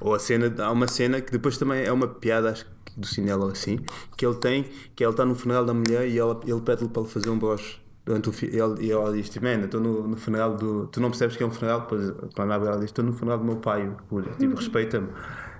[0.00, 3.06] Ou a cena, há uma cena que depois também é uma piada, acho que do
[3.06, 3.78] cinema ou assim,
[4.16, 7.02] que ele tem, que ele está no funeral da mulher e ela, ele pede-lhe para
[7.02, 7.78] lhe fazer um broche.
[8.06, 10.86] Durante o ele, e ela diz: tipo, man, estou no, no funeral do.
[10.86, 11.80] Tu não percebes que é um funeral?
[11.80, 15.08] Depois, para a ela diz: Estou no funeral do meu pai, Olha, tipo, respeita-me.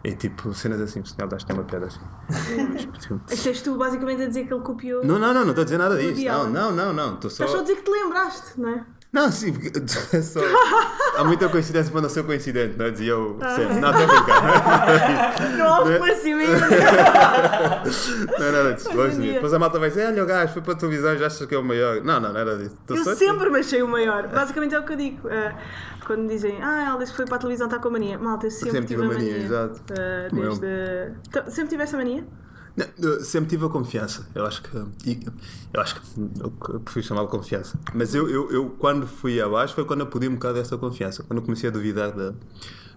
[0.04, 1.98] E tipo, cenas assim, o que é uma piada assim.
[3.28, 5.04] Isto és tu basicamente a dizer que ele copiou.
[5.04, 6.24] Não, não, não, não estou a dizer nada disso.
[6.24, 7.14] Não, não, não, não.
[7.14, 7.44] Estou só.
[7.44, 8.87] Estás só a dizer que te lembraste, não é?
[9.16, 9.70] Não, sim, porque
[10.22, 10.40] só...
[11.16, 12.90] há muita coincidência para não ser coincidente, não é?
[12.90, 13.81] Dizia eu sempre.
[13.81, 15.57] Não, estou a brincar.
[15.57, 16.52] Não há esclarecimento.
[18.38, 18.88] Não é disso.
[18.88, 19.22] Hoje em Gosto disso.
[19.22, 19.33] dia.
[19.35, 21.46] Depois a malta vai dizer: olha, o gajo foi para a televisão e já achas
[21.46, 22.02] que é o maior.
[22.05, 22.76] Não, não, nada disso.
[22.81, 24.29] Estou Eu só- sempre me achei o maior.
[24.29, 25.29] Basicamente é o que eu digo.
[25.31, 25.55] Ah,
[26.07, 28.18] quando dizem, ah, ela desde que foi para a televisão está com a mania.
[28.18, 29.33] Malta, eu sempre, Sempre tive tive a mania.
[29.33, 29.81] mania, exato.
[29.92, 30.40] Ah, eu.
[30.40, 30.66] desde...
[31.29, 32.24] Então, sempre tiveste a mania?
[32.77, 34.29] Não, sempre tive a confiança.
[34.35, 34.77] Eu acho que.
[35.73, 36.07] Eu acho que.
[36.41, 37.79] Eu prefiro chamá-lo confiança.
[37.95, 41.23] Mas eu, eu, eu, quando fui abaixo, foi quando eu perdi um bocado dessa confiança.
[41.23, 42.35] Quando eu comecei a duvidar da.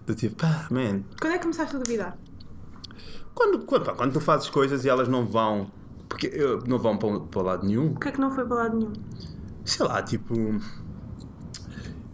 [0.06, 2.18] Do tipo, pá, man, Quando é que começaste a duvidar?
[3.34, 5.70] quando, quando, pá, quando tu fazes coisas e elas não vão.
[6.08, 8.76] Porque eu- não vão para, para lado nenhum, Porquê é que não foi para lado
[8.78, 8.92] nenhum?
[9.64, 10.34] sei lá, tipo.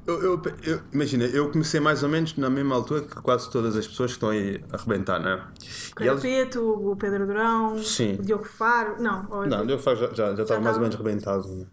[0.06, 3.76] Eu, eu- eu- imagina, eu comecei mais ou menos na mesma altura que quase todas
[3.76, 5.34] as pessoas que estão aí a arrebentar, não é?
[5.34, 8.14] O E elas- Carapeto, o Pedro Durão, Sim.
[8.20, 9.02] o Diogo Faro.
[9.02, 11.48] Não, ou- Não, eu já, já, já estava mais ou menos arrebentado.
[11.48, 11.66] né?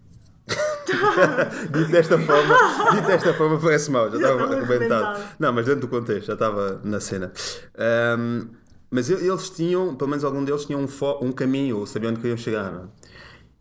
[1.71, 2.55] dito desta forma,
[2.91, 4.73] dito desta forma parece mal, já estava arrebentado.
[4.73, 5.19] arrebentado.
[5.39, 7.31] Não, mas dentro do contexto, já estava na cena.
[7.77, 8.47] Ahm,
[8.91, 12.37] mas eles tinham, pelo menos algum deles tinham um, um caminho, ou sabiam onde queriam
[12.37, 12.71] chegar.
[12.71, 12.83] não é?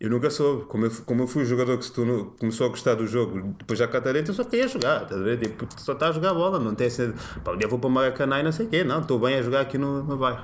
[0.03, 2.69] Eu nunca soube, como eu, como eu fui o jogador que se tornou, começou a
[2.69, 5.37] gostar do jogo, depois já cá dentro, eu só queria jogar, estás a ver?
[5.37, 7.89] Tipo, só está a jogar bola, não tem de, pá, um dia vou para o
[7.89, 10.43] Maracanã e não sei o quê, não, estou bem a jogar aqui no, no bairro.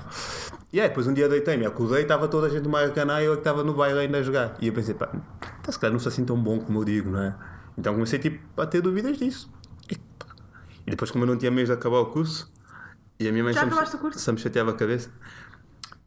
[0.71, 3.33] E aí, depois um dia deitei-me, acordei, estava toda a gente no Maracanã e eu
[3.33, 4.55] que estava no bairro ainda a jogar.
[4.61, 5.07] E eu pensei, pá,
[5.61, 7.35] tá, se calhar não sou assim tão bom como eu digo, não é?
[7.77, 9.51] Então comecei tipo, a ter dúvidas disso.
[9.91, 9.95] E,
[10.87, 12.49] e depois, como eu não tinha meios de acabar o curso,
[13.19, 14.31] e a minha mãe Já me- o curso?
[14.31, 15.09] me chateava a cabeça.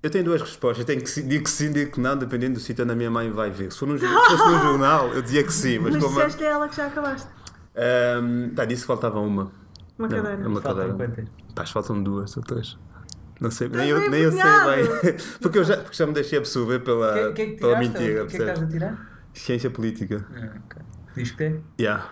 [0.02, 0.80] Eu tenho duas respostas.
[0.80, 3.10] Eu tenho que digo que sim, digo que não, dependendo do sítio onde a minha
[3.10, 3.70] mãe vai ver.
[3.72, 6.16] Se, for num, se fosse num jornal, eu dizia que sim, mas, Mas como.
[6.16, 7.28] disseste a ela que já acabaste.
[7.76, 9.52] Ahm, tá, disse que faltava uma.
[9.98, 10.42] Uma Não, cadeira.
[10.42, 11.14] é uma Faltam cadeira.
[11.14, 11.28] quantas?
[11.54, 12.76] Pá, faltam duas ou três.
[13.40, 15.16] Não sei, nem eu, nem eu sei bem.
[15.40, 17.78] Porque eu já, porque já me deixei absorver pela, que, é- que é que pela
[17.78, 18.24] mentira.
[18.24, 19.22] O que é que estás a tirar?
[19.34, 20.24] Ciência política.
[20.34, 20.80] Ah.
[21.16, 21.60] Diz que é?
[21.80, 22.08] Yeah.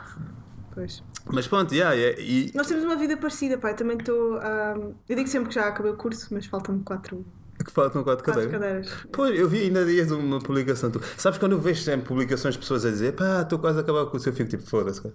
[0.75, 1.03] Pois.
[1.33, 2.51] Mas pronto, yeah, yeah, e.
[2.55, 3.75] Nós temos uma vida parecida, pai.
[3.75, 4.75] Também estou a.
[5.09, 7.25] Eu digo sempre que já acabei o curso, mas faltam quatro,
[7.65, 8.89] Que faltam quatro quatro cadeiras.
[8.91, 9.07] cadeiras.
[9.13, 10.91] Pois, eu vi ainda dias uma publicação.
[10.91, 11.01] Tu...
[11.19, 14.01] Sabes quando eu vejo sempre publicações de pessoas a dizer pá, estou quase a acabar
[14.03, 15.03] o curso, eu fico tipo, foda-se.
[15.03, 15.15] cara."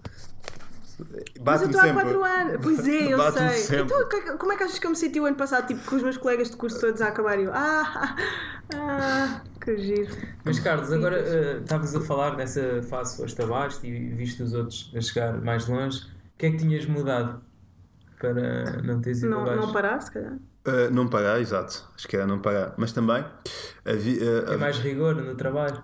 [0.98, 2.04] Mas eu Bate-me estou há sempre.
[2.04, 2.58] 4 anos.
[2.64, 3.50] Pois é, eu sei.
[3.50, 3.84] sempre.
[3.84, 5.96] Então, que- como é que achas que eu me senti o ano passado, tipo, com
[5.98, 7.38] os meus colegas de curso todos a acabar?
[7.38, 8.16] E eu, ah,
[8.74, 10.16] ah, que giro.
[10.46, 14.90] Mas Carlos, agora eh, estavas a falar nessa fase foste abaixo e viste os outros
[14.96, 16.00] a chegar mais longe.
[16.04, 17.42] O que é que tinhas mudado
[18.18, 19.62] para não teres ido Não, abaixo?
[19.66, 20.38] não parar, se calhar.
[20.66, 21.84] Ah, não parar, exato.
[21.96, 22.74] Acho que era não parar.
[22.78, 23.24] Mas também
[23.86, 24.40] havia.
[24.40, 25.84] ah, Tem mais rigor no trabalho.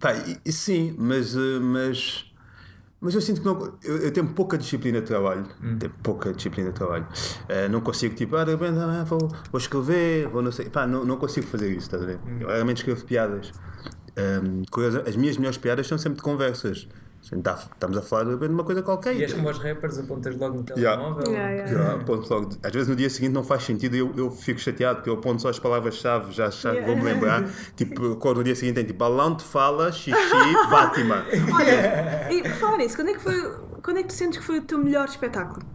[0.00, 2.24] Pá, e, e sim, mas, eh, mas,
[3.00, 5.46] mas eu sinto que não, eu, eu tenho pouca disciplina de trabalho.
[5.78, 7.06] Tenho pouca disciplina de trabalho.
[7.48, 9.18] Eh, não consigo, tipo, ah, de repente, ah, vou,
[9.50, 10.68] vou escrever, vou não sei.
[10.68, 12.18] Pá, não, não consigo fazer isso, estás a ver?
[12.40, 13.52] Eu raramente escrevo piadas.
[14.16, 16.86] Ahm, coisa- as minhas melhores piadas são sempre de conversas.
[17.28, 19.16] Gente tá- estamos a falar de uma coisa qualquer.
[19.16, 21.02] E és como os rappers, apontas logo no Yeah.
[21.02, 21.32] telemóvel.
[21.32, 21.72] Yeah, yeah.
[21.72, 22.50] Já, aponto logo.
[22.62, 25.14] Às vezes no dia seguinte não faz sentido e eu, eu fico chateado porque eu
[25.14, 26.86] aponto só as palavras-chave, já, já Yeah.
[26.86, 27.42] vou-me lembrar.
[27.74, 30.14] tipo, quando no dia seguinte tem tipo balão de fala, xixi,
[30.70, 31.24] Fátima.
[31.52, 34.44] Olha, e por falar nisso, quando é, que foi, quando é que tu sentes que
[34.44, 35.66] foi o teu melhor espetáculo?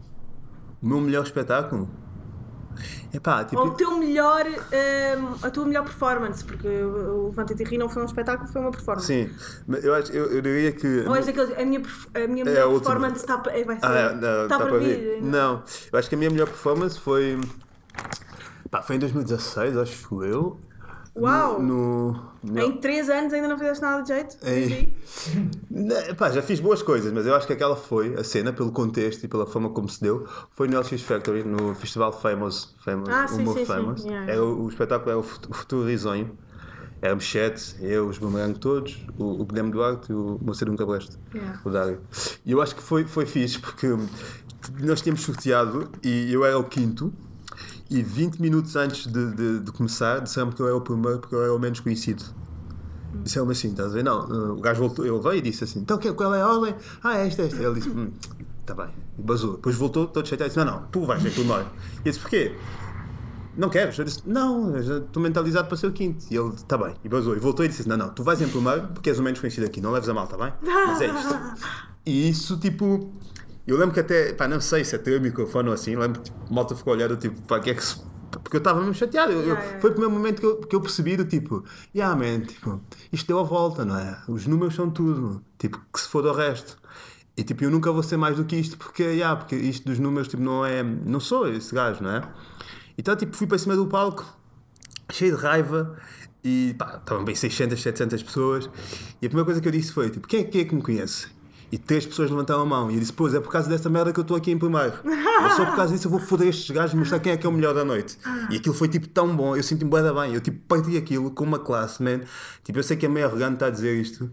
[0.81, 1.89] O meu melhor espetáculo?
[3.13, 3.62] Epá, tipo.
[3.62, 6.43] Ou o teu melhor, hum, a tua melhor performance?
[6.43, 9.07] Porque o Levanta-te e Ri não foi um espetáculo, foi uma performance.
[9.07, 9.29] Sim,
[9.67, 11.03] mas eu, acho, eu, eu diria que.
[11.07, 11.81] Ou és daqueles, a minha,
[12.13, 12.79] a minha É a melhor última.
[12.91, 13.86] performance está pa- é, vai ser.
[13.86, 15.21] Ah, não, tá para vir.
[15.21, 17.39] Não, eu acho que a minha melhor performance foi.
[18.69, 20.60] Pá, foi em 2016, acho eu.
[21.15, 21.62] Uau!
[21.62, 22.13] No.
[22.43, 24.38] no- Em 3 anos ainda não fizeste nada de jeito?
[24.45, 24.93] Em-
[25.69, 28.71] Não, pá, já fiz boas coisas, mas eu acho que aquela foi a cena, pelo
[28.71, 33.10] contexto e pela forma como se deu, foi no LX Factory, no Festival Famous, famous
[33.10, 33.65] Ah, sim, Humor sim, sim.
[33.65, 34.04] Famous.
[34.06, 36.32] Yeah, Era o, o espetáculo era o Fut- o Futuro Risonho.
[37.02, 41.17] Éramos sete, eu, os Boomerang todos, o, o Guilherme Duarte e o Moceiro Nunca Bleste,
[41.34, 41.60] Yeah.
[41.65, 42.02] o Dário.
[42.45, 43.88] E eu acho que foi, foi fixe porque
[44.80, 47.12] nós tínhamos sorteado e eu era o quinto.
[47.91, 51.36] E 20 minutos antes de, de, de começar, disseram-me que eu era o primeiro porque
[51.36, 52.23] eu era o menos conhecido.
[53.15, 54.04] Disseram-me assim, estás a ver?
[54.04, 56.73] Não, uh, o gajo voltou, ele veio e disse assim: então qual é a ordem?
[57.04, 57.62] Ah, é esta, esta.
[57.62, 58.10] Ele disse: hum,
[58.65, 58.88] tá bem.
[59.19, 59.58] E basou.
[59.58, 61.65] Depois voltou, todo chateado, disse: não, não, tu vais ser primeiro.
[61.99, 62.56] E disse: porquê?
[63.58, 63.99] Não queres?
[63.99, 66.23] Eu disse: não, estou mentalizado para ser o quinto.
[66.32, 66.95] E ele: tá bem.
[67.04, 67.36] E basou.
[67.36, 69.65] E voltou e disse: não, não, tu vais em primeiro porque és o menos conhecido
[69.65, 70.54] aqui, não leves a mal, tá bem?
[70.62, 71.39] Mas é isto.
[72.06, 73.12] E isso, tipo.
[73.67, 76.26] Eu lembro que até, pá, não sei se até o microfone ou assim, lembro que
[76.32, 77.97] tipo, a malta ficou olhando, tipo, pá, que é que se.
[78.43, 79.32] Porque eu estava mesmo chateado.
[79.34, 79.82] Eu- eu- Yeah, yeah.
[79.82, 83.28] Foi o primeiro momento que eu, que eu percebi do tipo, yeah, man, tipo, isto
[83.28, 84.21] deu a volta, não é?
[84.28, 86.78] Os números são tudo, tipo, que se for do resto.
[87.38, 90.00] E tipo, eu nunca vou ser mais do que isto, porque, yeah, porque isto dos
[90.00, 90.82] números, tipo, não é.
[90.84, 92.21] Não sou esse gajo, não é?
[92.97, 94.26] Então, tipo, fui para cima do palco,
[95.12, 95.95] cheio de raiva,
[96.43, 98.69] e pá, estavam bem 600, 700 pessoas.
[99.21, 100.82] E a primeira coisa que eu disse foi: tipo, quem é, quem é que me
[100.82, 101.28] conhece?
[101.71, 102.91] E três pessoas levantaram a mão.
[102.91, 104.93] E eu disse: Pois, é por causa dessa merda que eu estou aqui em primeiro.
[105.05, 107.45] É só por causa disso eu vou foder estes gajos e mostrar quem é que
[107.45, 108.17] é o melhor da noite.
[108.49, 109.55] E aquilo foi tipo tão bom.
[109.55, 110.34] Eu senti-me da bem.
[110.34, 112.21] Eu tipo parti aquilo com uma classe, man.
[112.63, 114.29] Tipo, eu sei que é meio arrogante estar a dizer isto.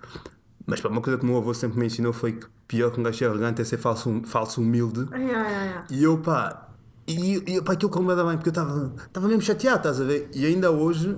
[0.67, 3.01] Mas pá, uma coisa que o meu avô sempre me ensinou foi que pior que
[3.01, 5.09] um gajo arrogante é ser falso, falso humilde.
[5.13, 5.85] Yeah, yeah, yeah.
[5.91, 6.69] E eu, pá,
[7.09, 10.29] e, e pá, aquilo como bem, porque eu estava estava mesmo chateado, estás a ver?
[10.35, 11.17] E ainda hoje,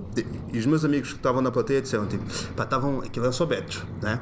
[0.53, 2.23] e os meus amigos que estavam na plateia disseram, tipo,
[2.55, 4.21] pá, estavam, aquilo era só betos, né?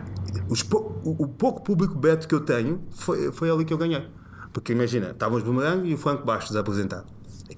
[1.03, 4.07] O, o pouco público beto que eu tenho foi, foi ali que eu ganhei.
[4.53, 7.05] Porque imagina, estavam os Boomerang e o Franco Bastos a apresentar.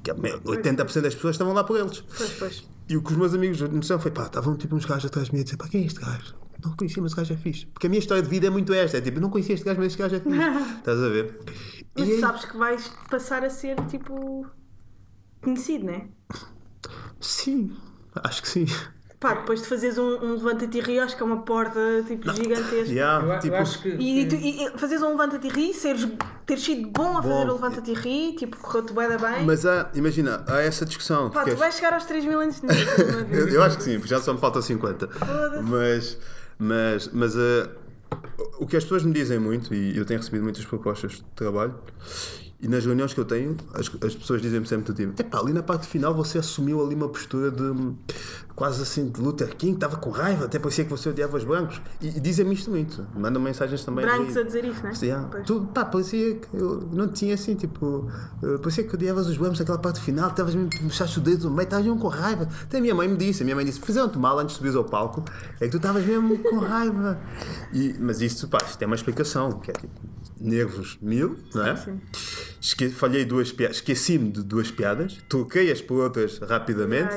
[0.04, 2.02] Que é meu, 80% das pessoas estavam lá por eles.
[2.02, 2.70] Pois, pois.
[2.90, 5.34] E o que os meus amigos disseram foi, pá, estavam tipo uns gajos atrás de
[5.34, 6.36] mim a dizer, pá, quem é este gajo?
[6.64, 7.66] Não conhecia, mas o gajo é fixe.
[7.68, 9.80] Porque a minha história de vida é muito esta, é tipo, não conhecia este gajo,
[9.80, 10.78] mas este gajo é fixe.
[10.78, 11.40] Estás a ver?
[11.98, 14.46] Mas E aí- sabes que vais passar a ser tipo
[15.42, 16.08] conhecido, né?
[17.20, 17.72] Sim,
[18.16, 18.66] acho que sim.
[19.22, 22.34] Pá, depois de fazeres um, um levanta-te e ri, acho que é uma porta tipo
[22.34, 22.92] gigantesca.
[22.92, 23.90] Yeah, Eu, tipo, eu acho que.
[23.90, 26.08] E, e tu, e, e fazeres um levanta-te e ri, seres,
[26.44, 27.52] teres sido bom a fazer Bom.
[27.52, 29.46] o levanta-te e ri, tipo, correu-te bem bem.
[29.46, 31.30] Mas há, imagina, há essa discussão.
[31.30, 32.68] Pá, tu vais chegar aos 3 mil antes de
[33.32, 35.08] eu, eu acho que sim, porque já só me falta 50.
[35.08, 35.64] Foda-se.
[35.70, 36.18] Mas,
[36.58, 37.70] mas, mas ah,
[38.58, 41.76] o que as pessoas me dizem muito, e eu tenho recebido muitas propostas de trabalho,
[42.62, 45.52] e nas reuniões que eu tenho, as, as pessoas dizem-me sempre do tipo: epá, ali
[45.52, 47.96] na parte final você assumiu ali uma postura de hum,
[48.56, 51.82] quase assim de Luther King, estava com raiva, até parecia que você odiava os brancos.
[52.00, 54.06] E, e dizem-me isto muito, mandam mensagens também.
[54.06, 54.94] Brancos a dizer isso, né?
[54.94, 55.46] Sim, ah, Pois.
[55.48, 58.08] tu, pá, parecia que eu não tinha assim, tipo,
[58.44, 61.56] eh, parecia que odiavas os brancos naquela parte final, estavas mesmo, mexaste o dedo no
[61.56, 62.48] meio, estavas mesmo com raiva.
[62.64, 64.76] Até a minha mãe me disse, a minha mãe disse, fizeram-te mal antes de subires
[64.76, 65.24] ao palco,
[65.60, 67.20] é que tu estavas mesmo com raiva.
[67.74, 69.90] E, mas isto, pá, isto tem uma explicação, que é tipo,
[70.42, 71.76] nervos mil, não é?
[72.62, 77.16] Esque, falhei duas piadas, esqueci-me de duas piadas, troquei-as por outras rapidamente,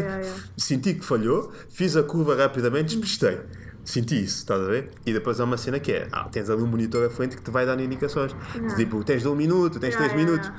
[0.57, 3.41] senti que falhou, fiz a curva rapidamente, despistei.
[3.85, 4.91] Senti isso, estás a ver?
[5.05, 7.43] E depois há uma cena que é: ah, tens ali um monitor à frente que
[7.43, 8.35] te vai dando indicações.
[8.77, 10.51] Tipo, tens de um minuto, tens três minutos.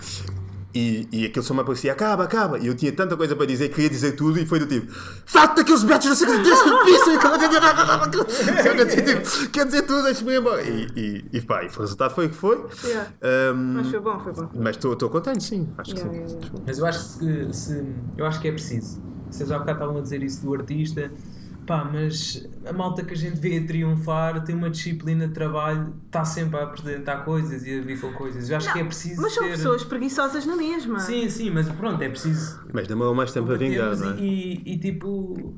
[0.75, 2.59] E, e aquilo só me aparecia, acaba, acaba.
[2.59, 4.91] E eu tinha tanta coisa para dizer, queria dizer tudo, e foi do tipo:
[5.25, 7.11] Falta aqueles betos, não sei o que, desse piso,
[9.51, 10.61] quer dizer tudo, deixa-me ir embora.
[10.61, 12.65] E, e, e pá, e o resultado foi o que foi.
[12.83, 13.09] Yeah.
[13.53, 14.49] Um, Mas foi bom, foi bom.
[14.55, 15.69] mas estou contente, sim.
[15.77, 16.35] Acho que Yeah, sim.
[16.35, 16.63] yeah, yeah.
[16.67, 17.85] Mas eu acho que se,
[18.17, 19.01] eu acho que é preciso.
[19.31, 21.11] Vocês já cá estavam a dizer isso do artista.
[21.65, 25.95] Pá, mas a malta que a gente vê a triunfar tem uma disciplina de trabalho,
[26.05, 28.49] está sempre a apresentar coisas e a vir com coisas.
[28.49, 29.51] Eu acho que é preciso Mas são ter...
[29.51, 30.99] pessoas preguiçosas na mesma.
[30.99, 34.15] Sim, sim, mas pronto, é preciso Mas demorou mais tempo a vingar, não é?
[34.17, 35.55] e, e, e tipo,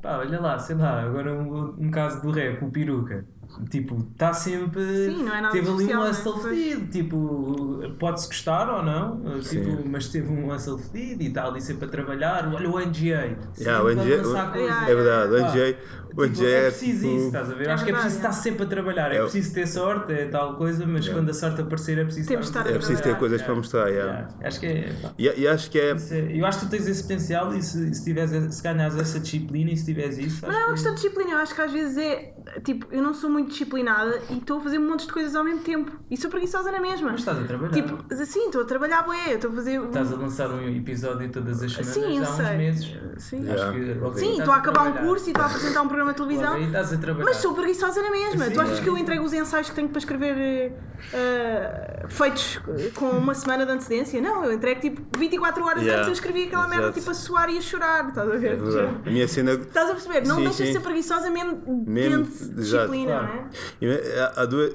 [0.00, 3.24] pá, olha lá, sei lá, agora um, um caso do rap, o peruca.
[3.68, 4.82] Tipo, está sempre.
[5.06, 6.10] Sim, não é nada Teve ali um né?
[6.10, 6.44] hustle Pois.
[6.56, 6.86] fedido.
[6.90, 9.84] Tipo, pode-se gostar ou não, tipo, Sim.
[9.86, 12.50] mas teve um hustle fedido e está ali sempre a trabalhar.
[12.54, 13.36] Olha o NGA.
[13.58, 17.16] Yeah, o NGA o- é verdade, o NJ, o Tipo, NJ é é preciso tipo-
[17.16, 17.68] isso, estás a ver?
[17.68, 18.32] É Acho que é verdade, preciso estar é.
[18.42, 19.12] sempre a trabalhar.
[19.12, 22.28] É, É preciso ter sorte, é tal coisa, mas quando a sorte aparecer é preciso
[22.28, 24.12] Temos estar a É preciso ter coisas para mostrar, yeah.
[24.12, 24.34] Yeah.
[24.42, 24.92] Acho que é.
[25.18, 25.94] E, e acho que é.
[25.94, 28.96] isso é- Eu acho que tu tens esse potencial e se, se, tiveres, se ganhares
[28.96, 30.38] essa disciplina e se tiveres isso.
[30.42, 32.34] Mas não é uma que- questão de disciplina, eu acho que às vezes é
[32.64, 35.60] tipo, eu não sou muito disciplinada e estou a fazer montes de coisas ao mesmo
[35.60, 37.10] tempo e sou preguiçosa na mesma.
[37.10, 37.72] Mas estás a trabalhar.
[37.72, 39.80] Tipo, assim, estou a trabalhar, bué, estou a fazer.
[39.82, 42.56] Estás a lançar um episódio todas as semanas Sim, há uns sei.
[42.56, 42.96] meses.
[43.18, 43.62] Sim, Yeah.
[43.64, 46.12] Acho que, ok, Sim, estou a acabar um curso e estou a apresentar um programa
[46.12, 46.44] de televisão.
[46.50, 47.24] Logo aí estás a trabalhar.
[47.24, 48.44] Mas sou preguiçosa na mesma.
[48.46, 48.82] Sim, tu achas é.
[48.82, 50.72] que eu entrego os ensaios que tenho para escrever
[51.12, 52.60] eh, feitos
[52.94, 54.20] com uma semana de antecedência?
[54.20, 55.98] Não, eu entrego tipo 24 horas Yeah.
[55.98, 56.98] antes eu escrevi aquela merda Exato.
[56.98, 58.08] tipo a suar e a chorar.
[58.08, 58.56] Estás a É ver?
[58.60, 58.96] verdade.
[59.06, 59.52] A minha cena.
[59.52, 60.26] Estás a perceber?
[60.26, 63.12] Não Sim, deixas de ser preguiçosa mesmo, Mesmo, dentro de disciplina.
[63.12, 63.29] Claro.
[63.30, 63.44] É?
[63.80, 64.72] E, há- Há duas.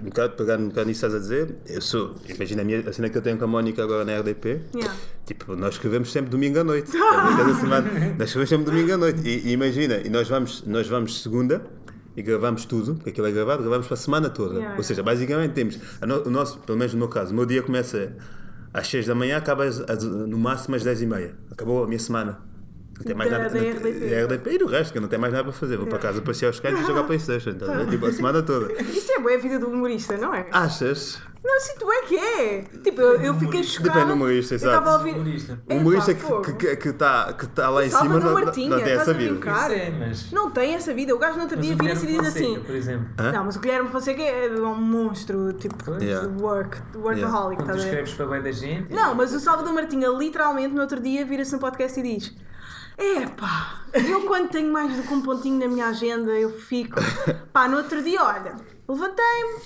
[0.00, 2.14] Um bocado, pegando um bocado nisso estás a dizer, eu sou.
[2.28, 4.60] Imagina a, minha, a cena que eu tenho com a Mónica agora na RDP.
[4.74, 4.94] Yeah.
[5.26, 6.90] Tipo, nós escrevemos sempre domingo à noite.
[6.90, 9.20] Semana, nós escrevemos sempre domingo à noite.
[9.26, 11.62] E, e imagina, e nós vamos, nós vamos segunda
[12.16, 14.54] e gravamos tudo, porque aquilo é gravado, gravamos para a semana toda.
[14.58, 15.78] Yeah, Ou seja, basicamente temos.
[16.06, 18.12] no- o nosso, pelo menos no meu caso, o meu dia começa
[18.72, 21.34] às 6 da manhã, acaba às- às- no máximo às 10 e meia.
[21.50, 22.38] Acabou a minha semana.
[22.98, 23.50] Não tem mais Da- nada.
[23.50, 24.10] da não- RDP.
[24.10, 25.76] da RDP e do resto, que eu não tenho mais nada para fazer.
[25.76, 27.54] Vou para casa passear os cães e jogar Playstation.
[27.54, 27.72] Tá?
[27.72, 27.86] a ver?
[27.88, 28.72] Tipo, a semana toda.
[28.82, 30.46] Isso é boa a vida do humorista, não é?
[30.52, 31.20] Achas?
[31.44, 32.64] Não, sinto é que é.
[32.82, 33.90] Tipo, eu, eu fiquei chocada.
[33.90, 34.76] Depende do humorista, Eu exato.
[34.76, 35.14] estava a ouvir.
[35.14, 35.60] Humorista.
[35.70, 38.68] O humorista que está que, que, tá, que tá lá em Salvador cima não, Martinha,
[38.70, 39.74] não tem estás essa a vida.
[39.74, 40.32] é, mas.
[40.32, 41.14] Não tem essa vida.
[41.14, 42.60] O gajo no outro mas dia vira-se e diz assim.
[42.60, 43.06] Por exemplo.
[43.16, 43.30] Hã?
[43.32, 45.76] Não, mas o Guilherme Fonseca é um monstro, tipo.
[46.02, 46.28] Yeah.
[46.40, 47.78] work, workaholic, Quando tu estás a ver?
[47.84, 48.92] escreves para bem da gente.
[48.92, 52.34] Não, mas o Salvador Martinha literalmente no outro dia vira-se no podcast e diz:
[52.98, 56.96] Epá, eu quando tenho mais do que um pontinho na minha agenda eu fico.
[57.52, 58.56] Pá, no outro dia, olha,
[58.88, 59.60] levantei-me,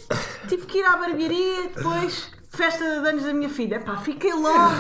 [0.49, 3.81] tive que ir à barbearia, depois festa de anos da minha filha.
[3.81, 4.75] Pá, fiquei logo.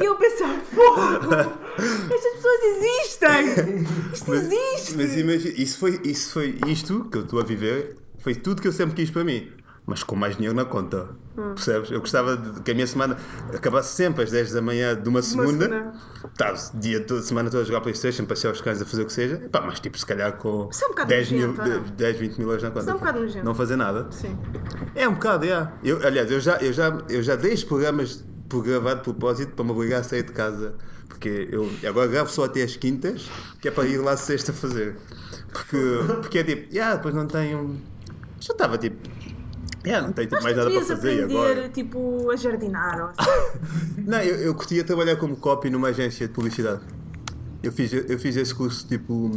[0.00, 1.34] E eu pensava: Fogo,
[1.78, 3.84] estas pessoas existem!
[4.12, 4.96] Isto Mas, existe!
[4.96, 8.66] mas imagina, isso foi, isso foi isto que eu estou a viver, foi tudo que
[8.66, 9.48] eu sempre quis para mim.
[9.86, 11.08] Mas com mais dinheiro na conta.
[11.36, 11.54] Hum.
[11.54, 11.90] Percebes?
[11.90, 13.18] Eu gostava de que a minha semana
[13.52, 15.66] acabasse sempre às 10 da manhã de uma segunda.
[15.66, 15.92] segunda.
[16.32, 19.06] Estava o dia toda, semana toda a jogar Playstation, passear os cães a fazer o
[19.06, 19.48] que seja.
[19.52, 21.82] Pá, mas tipo, se calhar com é um bocado 10, mil, não?
[21.82, 22.90] 10, 20 mil euros na conta.
[22.90, 23.44] É um bocado nojento.
[23.44, 24.06] Não fazer nada.
[24.10, 24.38] Sim.
[24.94, 25.72] É um bocado, é.
[25.82, 29.52] Eu, aliás, eu já, eu, já, eu já dei os programas por gravar de propósito
[29.52, 30.74] para me obrigar a sair de casa.
[31.08, 33.28] Porque eu agora gravo só até as quintas,
[33.60, 34.96] que é para ir lá sexta fazer.
[35.52, 35.76] Porque,
[36.22, 37.80] porque é tipo, yeah, depois não tenho.
[38.40, 38.96] Já estava tipo.
[39.86, 41.68] Yeah, não tenho tipo, mais nada para fazer aprender, agora.
[41.68, 43.58] tipo, a jardinar ou assim.
[44.06, 46.80] Não, eu, eu curtia trabalhar como copy numa agência de publicidade.
[47.62, 49.30] Eu fiz, eu fiz esse curso tipo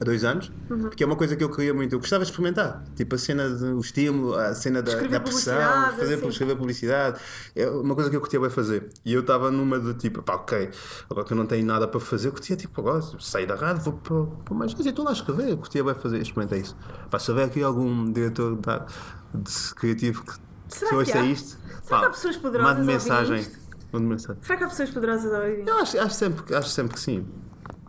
[0.00, 0.78] há dois anos, Uhum.
[0.82, 1.94] porque é uma coisa que eu queria muito.
[1.94, 5.54] Eu gostava de experimentar, tipo a cena do estímulo, a cena da, da pressão,
[5.98, 6.28] fazer assim.
[6.28, 7.20] escrever publicidade.
[7.54, 8.88] É uma coisa que eu curtia bem fazer.
[9.04, 10.70] E eu estava numa de tipo, pá, ok,
[11.10, 13.82] agora que eu não tenho nada para fazer, eu curtia tipo, agora sair da rádio,
[13.82, 15.50] vou para, para uma agência e estou lá a escrever.
[15.50, 16.76] Eu curtia bem fazer, experimentei isso.
[17.10, 18.86] Pá, se houver aqui algum diretor da-
[19.34, 20.32] de criativo que
[20.68, 23.46] Será que ouça isto, Será que há pessoas poderosas mande mensagem.
[23.92, 24.40] Mande mensagem.
[24.42, 25.66] Será que há pessoas poderosas a ouvir?
[25.66, 27.26] Eu acho, acho, sempre, acho sempre que sim.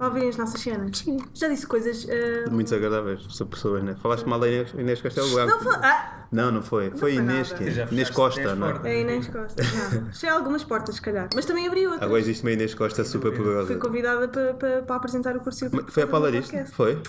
[0.02, 0.98] A ouvirem as nossas cenas?
[0.98, 1.18] Sim.
[1.32, 2.08] Já disse coisas.
[2.10, 3.96] ah, Muito desagradáveis sobre pessoas, né?
[4.02, 5.52] Falaste mal da Inês, Inês Castelo Branco.
[5.52, 5.76] Não foi.
[5.76, 6.90] Ah, Não, não foi.
[6.90, 8.80] Foi foi Inês, que Já Inês fechaste Costa, dez não é?
[8.96, 9.62] é Inês Costa.
[9.64, 10.06] Não.
[10.08, 11.30] Fechei algumas portas, se calhar.
[11.36, 12.02] Mas também abri outras.
[12.02, 13.68] Agora existe uma Inês Costa super poderosa.
[13.68, 16.52] Fui convidada para, para, para apresentar o curso Foi a Paula disto?
[16.74, 17.00] Foi?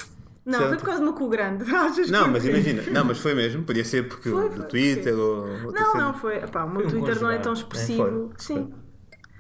[0.45, 0.69] Não, Certo.
[0.71, 1.65] foi por causa do meu cu grande.
[1.75, 2.83] Achas Não, mas imagina.
[2.91, 3.63] Não, mas foi mesmo.
[3.63, 5.47] Podia ser porque Foi, do foi, Twitter ou.
[5.73, 6.05] Não, cena.
[6.05, 6.37] não foi.
[6.39, 8.03] Epá, o meu Foi um Twitter não é tão expressivo.
[8.05, 8.75] Foi, Sim.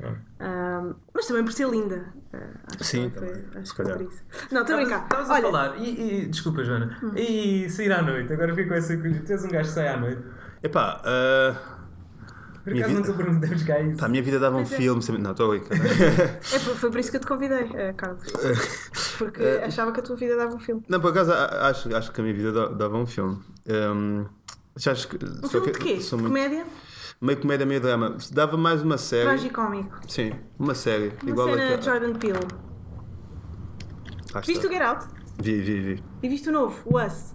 [0.02, 0.18] Pronto.
[0.40, 2.04] Ah, mas também por ser linda.
[2.32, 2.38] Ah,
[2.74, 3.96] acho Sim, que foi, também, acho se calhar.
[3.98, 4.22] por isso.
[4.50, 5.02] Não, estou a brincar.
[5.04, 5.50] Estavas a Olha, Hum.
[5.52, 9.32] falar, e, e- desculpa Joana, e sair à noite, agora fico com essa coisa, tu
[9.32, 10.22] és um gajo que sai à noite.
[10.62, 11.78] Epá, ah,
[12.64, 13.98] Por acaso vida- nunca perguntamos cá isso.
[13.98, 14.76] pá, a minha vida dava um Pois é.
[14.76, 15.02] filme.
[15.02, 15.76] sempre- Não, estou a brincar.
[15.76, 18.22] é, foi por isso que eu te convidei, eh, Carlos.
[19.18, 20.82] Porque Eh, achava que a tua vida dava um filme.
[20.88, 23.38] Não, por acaso acho, acho que a minha vida da- dava um filme.
[23.68, 24.26] Um,
[24.76, 25.94] já acho que, Um filme que de quê?
[26.16, 26.64] muito- Comédia?
[27.22, 28.16] Meio comédia, meio drama.
[28.32, 29.28] Dava mais uma série.
[29.28, 29.96] Tragicómico.
[30.08, 31.12] Sim, uma série.
[31.22, 32.48] Uma igual cena a Jordan Peele.
[34.34, 35.06] Ah, Viste o Get Out?
[35.40, 36.04] Vi, vi, vi.
[36.20, 37.32] E viste o novo, o Us?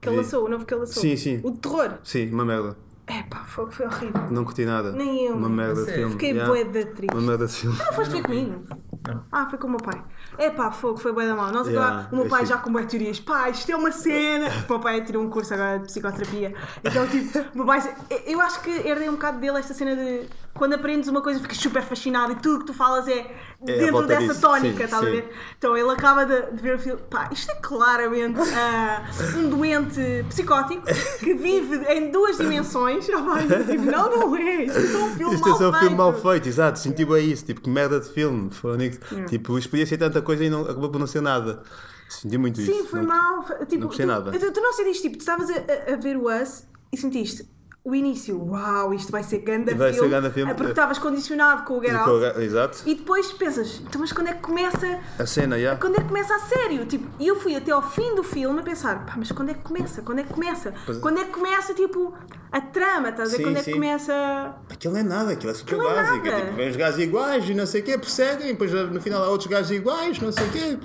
[0.00, 0.22] Que ele Vi.
[0.24, 1.00] lançou, o novo que ele lançou.
[1.00, 1.40] Sim, sim.
[1.44, 1.98] O de terror.
[2.02, 2.76] Sim, uma merda.
[3.06, 4.28] É pá, foi, foi horrível.
[4.32, 4.90] Não curti nada.
[4.90, 5.36] Nem eu.
[5.36, 6.10] Uma merda de filme.
[6.10, 6.52] Fiquei yeah.
[6.52, 7.14] bué da triste.
[7.14, 7.78] Uma merda de filme.
[7.78, 8.64] Não foste ver comigo?
[9.06, 9.24] Não.
[9.30, 10.02] Ah, foi com o meu pai.
[10.38, 11.50] É pá, fogo, foi bué da mal.
[11.52, 13.20] Nós Yeah, agora, o meu pai já com bué teorias.
[13.20, 14.48] Pá, isto é uma cena.
[14.66, 16.54] O meu pai tirou um curso agora de psicoterapia.
[16.82, 17.80] Então, tipo, o meu pai.
[18.26, 20.28] Eu acho que herdei um bocado dele esta cena de.
[20.54, 23.22] Quando aprendes uma coisa, ficas super fascinado e tudo que tu falas é
[23.60, 24.40] à dentro dessa disso.
[24.40, 25.12] tónica, Sim, estás a sim.
[25.12, 25.32] ver?
[25.58, 27.00] Então ele acaba de, de ver o filme.
[27.10, 29.02] Pá, isto é claramente ah,
[29.36, 30.84] um doente psicótico
[31.18, 33.04] que vive em duas dimensões.
[33.08, 34.62] Oh, tipo, não, não é.
[34.64, 36.28] Isto é um filme Isto é mal só um filme mal feito.
[36.30, 36.78] feito, exato.
[36.78, 37.44] Senti bem isso.
[37.44, 38.48] Tipo, que merda de filme.
[38.52, 39.00] Fónix.
[39.28, 41.64] Tipo, isto podia ser tanta coisa e não, acabou por não ser nada.
[42.08, 42.72] Senti muito isso.
[42.72, 43.42] Sim, foi Não- mal.
[43.66, 44.30] Tipo, não gostei tu, nada.
[44.38, 47.48] Tu, tu não sentiste, tipo, tu estavas a, a- a ver o Us e sentiste
[47.84, 50.10] o início, uau, isto vai ser ganda Vai ser filme.
[50.10, 50.50] ganda filme.
[50.50, 52.40] É porque estavas condicionado com o Get Out.
[52.40, 52.78] Exato.
[52.86, 55.00] E depois pensas, então, mas quando é que começa?
[55.18, 55.76] A cena, já.
[55.76, 56.86] Quando é que começa a sério?
[56.86, 59.54] Tipo, e eu fui até ao fim do filme a pensar, pá, mas quando é
[59.54, 60.00] que começa?
[60.00, 60.72] Quando é que começa?
[60.86, 62.14] Pois- Quando é que começa, tipo,
[62.50, 63.36] a trama, estás a ver?
[63.36, 63.72] Sim, Quando é que sim.
[63.74, 64.54] começa.
[64.70, 66.26] Aquilo é nada, aquilo é super Aquilo é básico.
[66.26, 69.22] É tipo, vem os gajos iguais e não sei o quê, perseguem, depois no final
[69.22, 70.78] há outros gajos iguais, não sei o quê.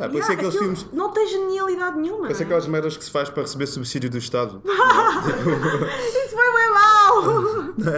[0.00, 0.92] Ah, Yeah, pensei aqueles aquilo filmes.
[0.92, 2.28] Não tem genialidade nenhuma.
[2.28, 4.62] Pensei aquelas merdas que se faz para receber subsídio do Estado.
[4.64, 6.68] Isso foi bem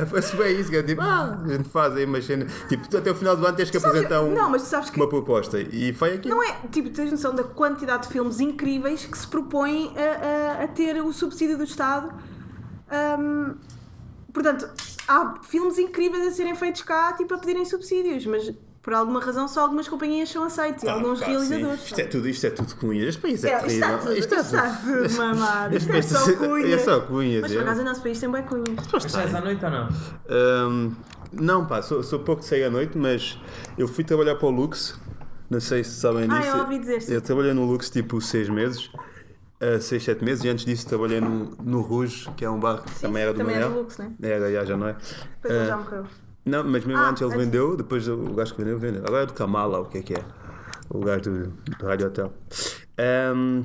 [0.03, 0.07] é?
[0.07, 2.47] Foi bem isso, que é tipo, ah, a gente faz aí uma cena.
[2.69, 4.91] Tipo, até o final do ano tens que Sabes- apresentar um- Não, mas tu sabes
[4.91, 5.59] que uma proposta.
[5.61, 6.29] E foi aqui.
[6.29, 10.65] Não é, tipo, tens noção da quantidade de filmes incríveis que se propõem a, a-
[10.65, 12.11] a ter o subsídio do Estado.
[12.91, 13.55] Ahm,
[14.33, 14.69] portanto,
[15.09, 18.53] há filmes incríveis a serem feitos cá, tipo, a pedirem subsídios, mas
[18.83, 21.81] por alguma razão só algumas companhias são aceitas e Ah, alguns pá, realizadores.
[21.81, 21.87] sim.
[21.87, 23.09] Isto é tudo, isto é tudo cunhas.
[23.09, 23.99] Este país é, É, isto está terrível.
[24.07, 26.71] tudo, isto está tudo mamado, isto é só cunhas.
[26.73, 27.43] É só cunhas.
[27.43, 27.55] Mas é.
[27.57, 28.87] por acaso o nosso país tem bem cunhas.
[28.93, 29.89] Mas sais à noite ou não?
[30.71, 30.93] Hum,
[31.33, 33.39] não, pá, sou, sou pouco de sair à noite, mas
[33.79, 34.99] eu fui trabalhar para o Lux.
[35.49, 36.57] Não sei se sabem Ah, disso.
[36.57, 37.13] eu ouvi dizer, sim.
[37.15, 38.87] Eu trabalhei no Lux tipo seis meses.
[39.63, 42.83] uh, seis, sete meses, e antes disso trabalhei no, no Rouge, que é um bar
[42.83, 43.75] que também era do também é Manel.
[43.75, 44.11] do Lux, né?
[44.23, 44.93] Era, já, já não é.
[44.95, 46.07] Depois ele Uh, já morreu.
[46.45, 49.03] Não, mas mesmo Ah, antes ele vendeu, depois o gajo que vendeu, vendeu.
[49.07, 50.25] Agora é do Kamala, o que é que é?
[50.89, 52.33] O gajo do, do Rádio Hotel.
[53.35, 53.65] Um,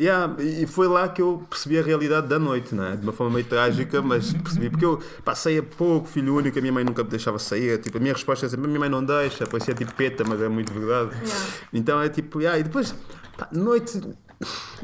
[0.00, 2.96] yeah, e foi lá que eu percebi a realidade da noite, não é?
[2.96, 4.70] De uma forma meio trágica, mas percebi.
[4.70, 7.78] Porque eu pá, saía pouco, filho único, a minha mãe nunca me deixava sair.
[7.78, 10.40] Tipo, a minha resposta é sempre: a minha mãe não deixa, parecia tipo peta, mas
[10.40, 11.10] é muito verdade.
[11.16, 11.46] Yeah.
[11.72, 12.94] Então é tipo, yeah, e depois,
[13.36, 14.00] pá, noite.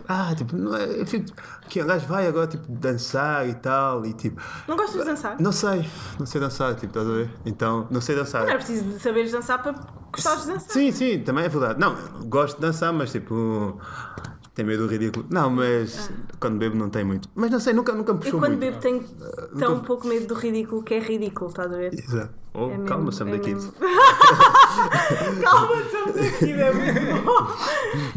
[0.09, 1.26] Ah, tipo, não é, eu fico,
[1.68, 5.36] que o gajo vai agora tipo dançar e tal, e tipo, Não gostas de dançar?
[5.40, 5.88] não sei,
[6.18, 7.30] não sei dançar, tipo, estás a ver?
[7.44, 8.42] Então, não sei dançar.
[8.46, 9.74] Não é preciso de saberes dançar para
[10.12, 10.70] gostares de dançar.
[10.70, 11.78] Sim, sim, também é verdade.
[11.80, 11.94] Não,
[12.28, 13.78] gosto de dançar, mas tipo.
[14.59, 15.24] Tem medo do ridículo.
[15.30, 17.28] Não, mas quando bebo não tem muito.
[17.32, 18.61] Mas não sei, nunca, nunca me Eu puxou quando muito.
[18.61, 19.04] bebo tenho
[19.56, 21.94] tão pouco medo do ridículo que é ridículo, estás a ver?
[21.94, 22.34] Exato.
[22.54, 23.70] Oh, É calma, Sam é Kids.
[25.42, 27.46] Calma, Sam Kids, é muito bom.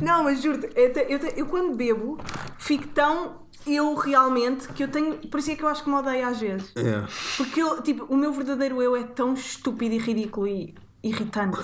[0.03, 2.17] Não, mas juro-te, eu, te- eu, te- eu quando bebo
[2.57, 3.35] fico tão
[3.67, 5.17] eu realmente que eu tenho.
[5.29, 6.71] Por isso é que eu acho que me odeio às vezes.
[6.75, 7.03] É.
[7.37, 10.73] Porque eu, tipo, o meu verdadeiro eu é tão estúpido e ridículo e
[11.03, 11.59] irritante.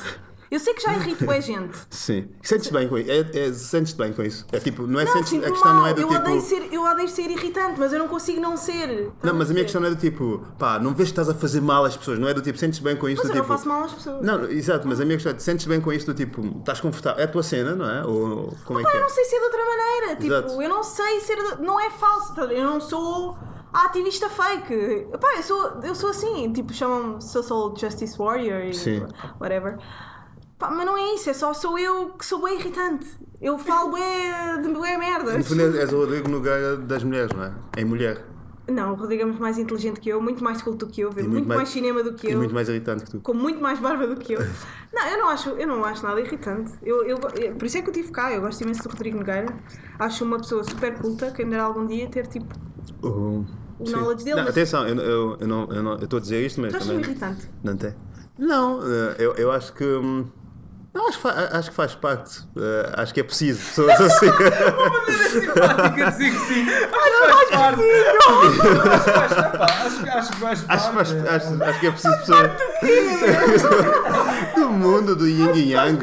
[0.49, 1.77] Eu sei que já irrito é gente.
[1.89, 2.29] Sim.
[2.41, 3.11] Sentes-te bem com isso?
[3.11, 4.45] É, é, sentes-te bem com isso?
[4.51, 5.81] É tipo, não é Não, sentes, sinto a questão mal.
[5.81, 6.19] não é do eu, tipo.
[6.21, 9.11] odeio ser, eu odeio ser irritante, mas eu não consigo não ser.
[9.21, 11.33] Não, mas a minha questão não é do tipo, pá, não vês que estás a
[11.33, 13.41] fazer mal às pessoas, não é do tipo, sentes bem com isso Mas do eu
[13.41, 13.49] tipo.
[13.51, 14.21] não faço mal às pessoas.
[14.25, 17.19] Não, exato, mas a minha questão é, sentes bem com isso do tipo, estás confortável,
[17.21, 18.05] é a tua cena, não é?
[18.05, 19.03] Ou como é Pá, que eu é?
[19.03, 20.15] não sei ser de outra maneira.
[20.15, 20.61] Tipo, Exato.
[20.61, 21.35] eu não sei ser.
[21.35, 22.33] de- Não é falso.
[22.33, 22.43] tá?
[22.45, 23.37] Eu não sou
[23.73, 25.07] a ativista fake.
[25.19, 26.53] Pá, eu sou, eu sou assim.
[26.53, 29.05] Tipo, chamam-me Social Justice Warrior e Sim.
[29.41, 29.77] whatever.
[30.57, 31.29] Pá, mas não é isso.
[31.29, 33.07] É só sou eu que sou bem irritante.
[33.41, 34.03] Eu falo bem
[34.61, 35.47] de bem No merdas.
[35.47, 37.51] fundo és o Rodrigo Nogueira das mulheres, não é?
[37.77, 38.25] Em mulher.
[38.67, 41.09] Não, o Rodrigo é muito mais inteligente que eu, muito mais culto do que eu,
[41.09, 42.37] vê E muito, mais, cinema do que E eu.
[42.37, 43.19] muito mais irritante que tu.
[43.21, 44.39] com muito mais barba do que eu.
[44.91, 46.73] Não, eu não acho, eu não acho nada irritante.
[46.81, 48.33] Eu, eu, eu- por isso é que eu tive cá.
[48.33, 49.53] Eu gosto imenso do Rodrigo Nogueira.
[49.99, 52.53] Acho uma pessoa super culta, quem dera algum dia ter tipo.
[53.03, 53.45] O
[53.79, 55.47] O knowledge dele, Não, mas- atenção, eu eu- eu
[55.83, 56.99] não estou a dizer isto, mas Tu também.
[56.99, 57.47] irritante?
[57.63, 57.93] Não tem?
[58.39, 59.85] Não, eh, eu, eu acho que.
[59.85, 60.25] hum,
[60.97, 62.39] Não, acho, acho que faz parte.
[62.57, 64.27] eh, acho que é preciso pessoas assim.
[65.31, 66.65] simpática dizer que sim.
[66.69, 66.87] Acho
[67.21, 67.81] que faz parte.
[70.17, 71.29] Acho que faz- parte.
[71.29, 72.51] acho, que é preciso pessoas.
[74.55, 75.97] do mundo, do yin e yang.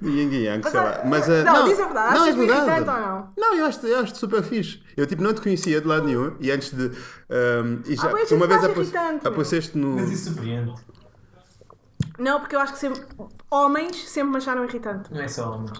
[0.00, 1.00] Do yin e yang, sei lá.
[1.04, 2.84] Mas, eh, Não, diz a verdade, Não, é achas-me verdade.
[2.86, 3.28] não?
[3.36, 4.80] Não, eu acho, eu acho super fixe.
[4.96, 6.86] Eu tipo, não te conhecia de lado nenhum e antes de.
[6.86, 6.92] hum,
[7.86, 8.64] e já, Ah, uma vez
[9.24, 9.96] apareceste no.
[9.96, 10.72] Mas isso surpreende.
[12.18, 13.00] Não, porque eu acho que sempre.
[13.50, 15.12] Homens sempre me acharam irritante.
[15.12, 15.70] Não é só homem.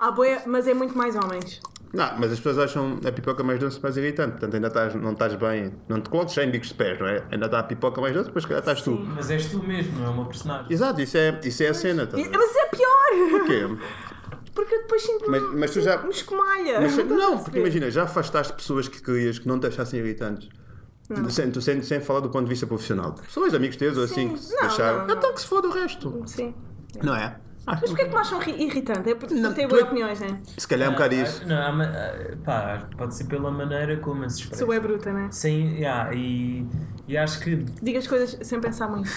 [0.00, 1.60] Ah, boia, mas é muito mais homens.
[1.92, 4.32] Não, mas as pessoas acham a pipoca mais doce mais irritante.
[4.32, 5.74] Portanto, ainda estás, não estás bem.
[5.88, 7.22] Não te coloques já em bicos de pés, não é?
[7.30, 8.92] Ainda está a pipoca mais doce, depois calhar estás tu.
[9.14, 10.66] Mas és tu mesmo, não é uma personagem.
[10.72, 12.06] Exato, isso é, isso é a cena.
[12.06, 12.18] Tá?
[12.18, 13.30] E- Mas é pior!
[13.30, 13.76] Porquê?
[14.54, 15.38] Porque eu depois sinto-me.
[15.38, 16.80] Mas- mas tu já- Me escumalha.
[16.80, 20.48] Mas, a não, porque imagina, já afastaste pessoas que querias que não te achassem irritantes.
[21.28, 23.12] Sem, tu- sem, sem falar do ponto de vista profissional.
[23.12, 24.34] Pessoas, amigos teus ou assim, Sim.
[24.34, 24.98] que se Não, deixaram.
[25.00, 25.14] não, não.
[25.16, 26.22] Então que se foda o resto.
[26.26, 26.54] Sim.
[27.02, 27.36] Não é?
[27.66, 29.10] Ah, Mas porquê é que me acham ri- irritante?
[29.10, 30.40] É porque Não, têm tu boas é- opiniões, né?
[30.58, 31.46] Se calhar é um bocado Ah, isso.
[31.46, 34.64] Não, ah, pá, pode ser pela maneira como se expressa.
[34.64, 35.28] Sou é bruta, né?
[35.30, 36.66] Sem, yeah, e,
[37.06, 39.08] e acho que Digo as coisas sem pensar muito.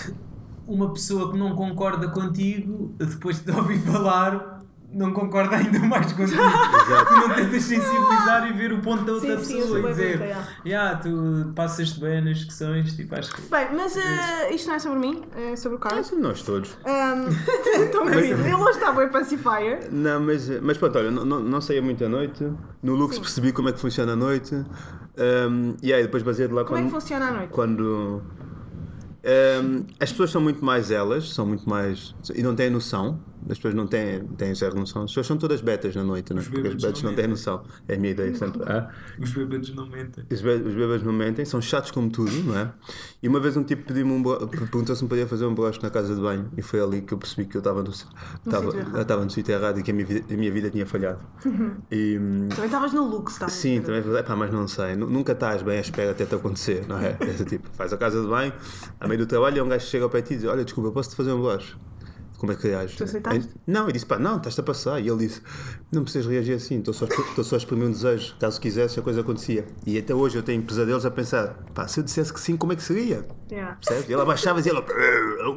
[0.67, 4.54] uma pessoa que não concorda contigo, depois de te ouvir falar,
[4.95, 6.41] não concorda ainda mais contigo.
[6.41, 9.81] tu não tentas sensibilizar e ver o ponto da outra Sim, sim, pessoa sou e
[9.81, 10.47] bem dizer, bruta, yeah.
[10.65, 13.41] yeah, tu passas-te bem nas discussões, tipo, acho que.
[13.41, 16.07] Bem, mas eh, isto não é sobre mim, é sobre o É Carlos.
[16.07, 16.77] assim nós todos.
[16.85, 18.31] Um, a rir.
[18.39, 19.89] Ele hoje está bem pacifier.
[19.91, 22.49] Não, mas, mas pronto, olha, não, não, não saía muito à noite.
[22.81, 24.55] No Lux percebi como é que funciona a noite.
[24.55, 26.85] Um, e aí depois baseei de lá Como é quando.
[26.87, 27.49] que funciona à noite?
[27.49, 28.21] quando
[29.63, 32.15] um, as pessoas são muito mais elas, são muito mais.
[32.33, 33.19] e não têm noção
[33.49, 35.03] as pessoas não têm, têm zero noção.
[35.03, 36.41] As pessoas são todas betas na noite, não é?
[36.41, 37.63] Os Porque as bêbados betas não não têm noção.
[37.87, 38.61] É a minha ideia sempre.
[38.65, 38.89] Ah?
[39.19, 40.23] Os bêbados não mentem.
[40.31, 42.71] Os be- os bebês não mentem, são chatos como tudo, não é?
[43.21, 45.89] E uma vez um tipo pediu-me um perguntou se me podia fazer um broche na
[45.89, 48.79] casa de banho e foi ali que eu percebi que eu estava no, estava, sítio
[48.79, 48.95] errado.
[48.95, 51.19] eu estava no sítio errado e que a minha vida, a minha vida tinha falhado.
[51.91, 53.47] E, hum, Também estavas no luxo, tá?
[53.47, 56.35] Sim, também falei, pá, mas não sei, nu- nunca estás bem à espera até te
[56.35, 57.17] acontecer, não é?
[57.21, 58.53] Esse tipo, faz a casa de banho,
[58.99, 61.15] a meio do trabalho, e um gajo chega ao pé e diz: Olha, desculpa, posso-te
[61.15, 61.75] fazer um broche?
[62.45, 62.95] Como é que reages?
[62.95, 63.49] Tu aceitaste?
[63.65, 64.99] Não, eu disse: Pá, não, estás-te a passar.
[64.99, 65.41] E ele disse:
[65.91, 68.35] Não precisas reagir assim, estou só, estou só a exprimir um desejo.
[68.39, 69.65] Caso quisesse, a coisa acontecia.
[69.85, 72.73] E até hoje eu tenho pesadelos a pensar: Pá, se eu dissesse que sim, como
[72.73, 73.25] é que seria?
[73.51, 73.75] Yeah.
[73.77, 74.09] Percebes?
[74.09, 74.85] E ele abaixava e ela: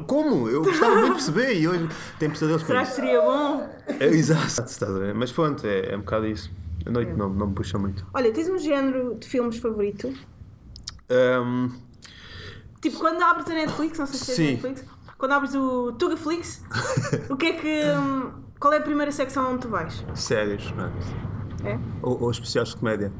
[0.07, 0.49] Como?
[0.49, 1.87] Eu gostava muito de perceber e hoje
[2.17, 3.69] tenho pesadelos Será que seria bom?
[3.99, 5.13] É, exato, estás a ver?
[5.13, 6.51] Mas pronto, é, é um bocado isso.
[6.85, 8.07] A noite não, não me puxa muito.
[8.13, 10.11] Olha, tens um género de filmes favorito?
[11.09, 11.69] Ahm,
[12.81, 14.51] Tipo, quando abres a Netflix, não sei se Sim.
[14.51, 14.85] Netflix,
[15.19, 16.63] quando abres o Tugaflix,
[17.29, 17.83] o que é que.
[17.99, 20.03] hum, Qual é a primeira secção onde tu vais?
[20.15, 21.79] séries, não é?
[22.01, 23.11] Ou, ou especiais de comédia.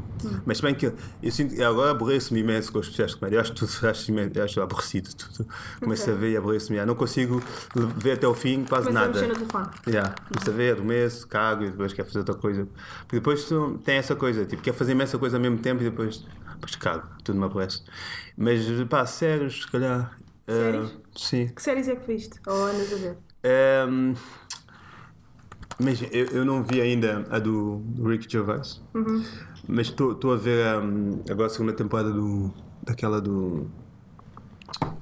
[0.45, 3.35] Mas se bem que eu, eu sinto agora aborreço-me imenso com os especiais de comédia.
[3.37, 5.47] Eu acho tudo, acho, acho aborrecido tudo.
[5.81, 6.13] Começo Ok.
[6.13, 6.85] a ver e aborreço-me.
[6.85, 7.41] Não consigo
[7.97, 9.19] ver até o fim quase Começa a nada.
[9.19, 9.67] mexer no telefone.
[9.87, 10.15] Yeah.
[10.29, 12.65] Começo a ver, adormeço, cago e depois quero fazer outra coisa.
[13.01, 15.89] Porque depois tu tem essa coisa, tipo, quer fazer imensa coisa ao mesmo tempo e
[15.89, 17.81] depois, depois cago, tudo me aborrece.
[18.37, 20.17] Mas pá, séries, se calhar.
[20.47, 20.97] ah, Séries?
[21.20, 21.47] Sim.
[21.47, 22.39] Que séries é que viste?
[22.47, 23.17] Ou andas a ver?
[23.43, 24.13] Ehm,
[25.80, 28.82] mas eu, eu não vi ainda a do Rick Gervais.
[29.67, 32.53] Mas estou a ver ehm, agora a segunda temporada do,
[32.84, 33.70] daquela do.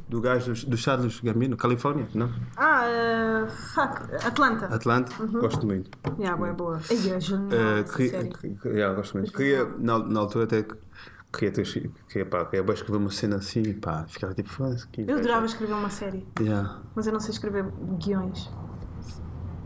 [0.09, 2.31] Do gajo do, do Charles Gambino, Califórnia, não?
[2.55, 2.85] Ah,
[3.45, 4.65] uh, fuck, Atlanta.
[4.67, 5.91] Atlanta, gosto muito.
[6.17, 6.77] Yeah, é boa.
[6.77, 8.29] Essa queria, série.
[8.29, 9.33] que- que- yeah, gosto muito.
[9.33, 10.77] Queria, na, na altura até que-
[11.31, 11.63] queria ter
[12.07, 14.87] queria, pá, queria bem escrever uma cena assim e pá, ficava tipo foda-se.
[14.87, 16.79] que Eu inveja." adorava escrever uma série, Yeah.
[16.95, 17.65] mas eu não sei escrever
[17.99, 18.49] guiões.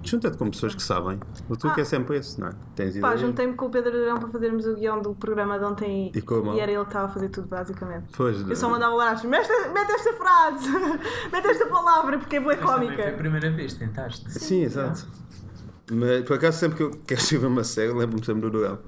[0.03, 1.19] Junta-te com pessoas que sabem.
[1.47, 1.83] O truque Ah.
[1.83, 2.51] é sempre esse, não é?
[2.75, 6.11] Tens Pá, juntei-me com o Pedro Durão para fazermos o guião do programa de ontem
[6.15, 6.57] E correu mal?
[6.57, 8.05] era ele que estava a fazer tudo, basicamente.
[8.17, 10.69] Pois, Eu só mandava lá, mete esta, mete esta frase,
[11.31, 13.17] mete esta palavra, porque é boa Mas também foi a cómica.
[13.19, 14.31] primeira vez, tentaste.
[14.31, 15.05] Sim, exato.
[15.91, 18.79] Mas por acaso sempre que eu quero escrever uma série, lembro-me sempre do Durão.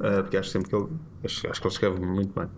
[0.00, 0.88] Ah, porque acho sempre que ele.
[1.24, 2.48] Acho, acho que ele escreve muito bem.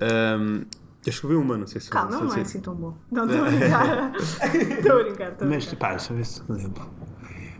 [0.00, 0.62] Ahm,
[1.04, 2.96] eu escrevi uma, não sei se Calma, se- não é assim tão bom.
[3.10, 4.12] Não, estou a brincar.
[4.78, 6.82] Estou a brincar, estou a Mas pá, deixa eu ver se me lembro.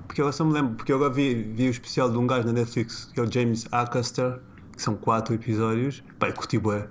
[0.06, 2.46] Porque eu só me lembro, porque eu agora vi, vi o especial de um gajo
[2.46, 4.40] na Netflix, que é o James Acaster,
[4.76, 6.02] que são quatro episódios.
[6.18, 6.86] Pá, eu curti bué.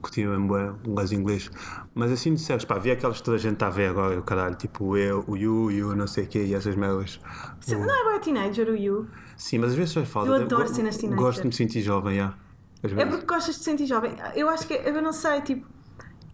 [0.00, 1.50] Curti mesmo bué, um gajo inglês.
[1.94, 4.22] Mas assim disseres, pá, vi aquelas que toda a gente está a ver agora, o
[4.22, 7.20] caralho, tipo eu, o You, e o não sei o quê, e essas merdas.
[7.60, 9.08] Se- Não é boa teenager o You?
[9.36, 10.28] Sim, mas às vezes só falta.
[10.30, 11.24] Eu adoro go- cenas teenager.
[11.24, 12.34] Gosto de me sentir jovem, já.
[12.82, 14.14] Às É porque gostas de sentir jovem.
[14.36, 15.66] Eu acho que, eu não sei, tipo,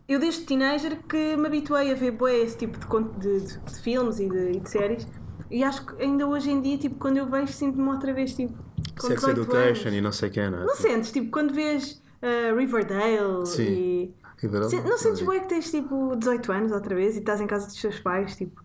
[0.06, 3.80] eu desde teenager que me habituei a ver bué esse tipo de, de, de- de
[3.80, 5.06] filmes e de, e de séries.
[5.50, 8.52] E acho que ainda hoje em dia, tipo, quando eu vejo, sinto-me outra vez, tipo,
[9.00, 9.98] com Sex 18 Education anos.
[9.98, 10.64] e não sei o quê, não é?
[10.66, 13.62] Não sentes, tipo, quando vês uh, Riverdale Sim.
[13.62, 14.14] e.
[14.38, 14.70] Riverdale?
[14.70, 17.66] Se- Não sentes bué que tens tipo 18 anos outra vez e estás em casa
[17.66, 18.62] dos teus pais, tipo.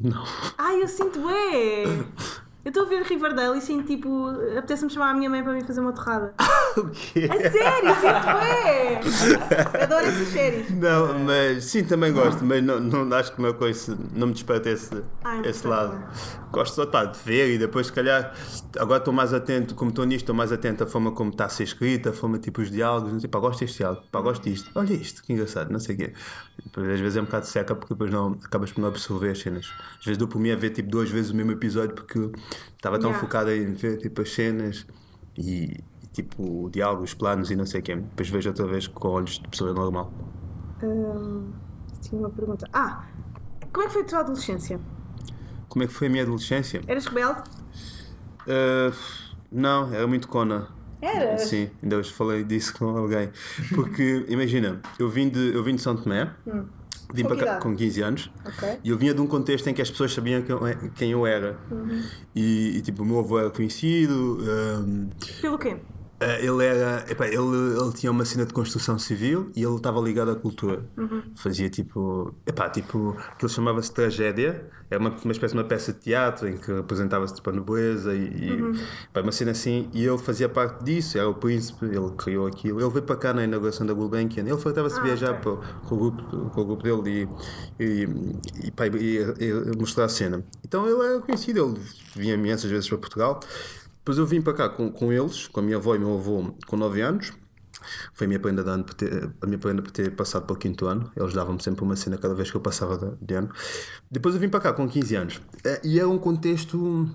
[0.00, 0.24] Não.
[0.58, 1.84] Ai, eu sinto bué!
[2.64, 4.28] Eu estou a ver Riverdale e sinto tipo.
[4.56, 6.32] Apetece-me chamar a minha mãe para me fazer uma torrada.
[6.80, 7.28] o quê?
[7.30, 9.00] A sério, sinto bué!
[9.78, 10.70] Eu adoro essas séries.
[10.70, 14.70] Não, mas sim, também gosto, mas não, não acho que uma coisa não me desperta
[14.70, 14.90] esse,
[15.24, 15.70] Ah, esse então.
[15.70, 16.02] lado.
[16.50, 18.34] Gosto só pá, de ver e depois, se calhar,
[18.78, 21.48] agora estou mais atento, como estou nisto, estou mais atento à forma como está a
[21.48, 24.42] ser escrita, a forma tipo os diálogos, não sei, pá, gosto deste diálogo, pá, gosto
[24.48, 26.12] disto, olha isto, que engraçado, não sei o quê.
[26.64, 29.38] Depois, às vezes é um bocado seca porque depois não, acabas por não absorver as
[29.40, 29.72] cenas.
[29.98, 32.18] Às vezes dou por mim a ver tipo duas vezes o mesmo episódio porque
[32.76, 33.20] estava tão Yeah.
[33.20, 34.86] focado em ver tipo as cenas
[35.38, 35.78] e,
[36.12, 37.96] tipo o diálogo, os planos e não sei o quê.
[37.96, 40.12] Depois vejo outra vez com olhos de pessoa normal.
[40.82, 41.50] Hum,
[42.00, 42.68] tinha uma pergunta.
[42.72, 43.04] Ah!
[43.72, 44.78] Como é que foi a tua adolescência?
[45.68, 46.82] Como é que foi a minha adolescência?
[46.86, 47.40] Eras rebelde?
[48.46, 48.94] Uh,
[49.50, 50.68] não, era muito cona.
[51.00, 51.42] Eras?
[51.42, 53.30] Sim, ainda hoje falei disso com alguém.
[53.74, 56.30] Porque, imagina, eu vim de, eu vim de São Tomé,
[57.12, 58.78] vim Com para cá com 15 anos, Ok.
[58.84, 60.42] e eu vinha de um contexto em que as pessoas sabiam
[60.94, 61.58] quem eu, eu era.
[62.34, 65.08] E, e, tipo, o meu avô era conhecido, um,
[65.40, 65.76] Pelo quê?
[66.22, 67.04] Eh, ele era.
[67.10, 67.36] Epá, ele,
[67.80, 70.84] ele tinha uma cena de construção civil e ele estava ligado à cultura.
[71.36, 72.34] Fazia tipo.
[72.46, 73.16] Epá, tipo.
[73.30, 74.64] Aquilo chamava-se tragédia.
[74.90, 78.14] Era uma, uma espécie de uma peça de teatro em que representava-se tipo, a nobreza
[78.14, 78.18] e.
[78.24, 78.52] e
[79.10, 79.88] epá, uma cena assim.
[79.92, 81.16] E ele fazia parte disso.
[81.18, 82.80] Era o príncipe, ele criou aquilo.
[82.80, 84.42] Ele veio para cá na inauguração da Gulbenkian.
[84.44, 85.40] Ele estava-se Ah, viajar ok.
[85.42, 87.28] para, com, o grupo, com o grupo dele
[87.78, 88.08] e, e,
[88.66, 90.42] e, pá, e- e mostrar a cena.
[90.64, 91.60] Então ele era conhecido.
[91.74, 91.80] Ele
[92.14, 93.40] vinha imensas vezes para Portugal.
[94.02, 96.52] Depois eu vim para cá com, com eles, com a minha avó e meu avô,
[96.66, 97.32] com 9 anos.
[98.12, 100.54] Foi a minha prenda de ano por ter, a minha prenda por ter passado para
[100.54, 101.10] o quinto ano.
[101.16, 103.50] Eles davam-me sempre uma cena cada vez que eu passava de, de ano.
[104.10, 105.42] Depois eu vim para cá com 15 anos.
[105.64, 107.08] Eh, E era um contexto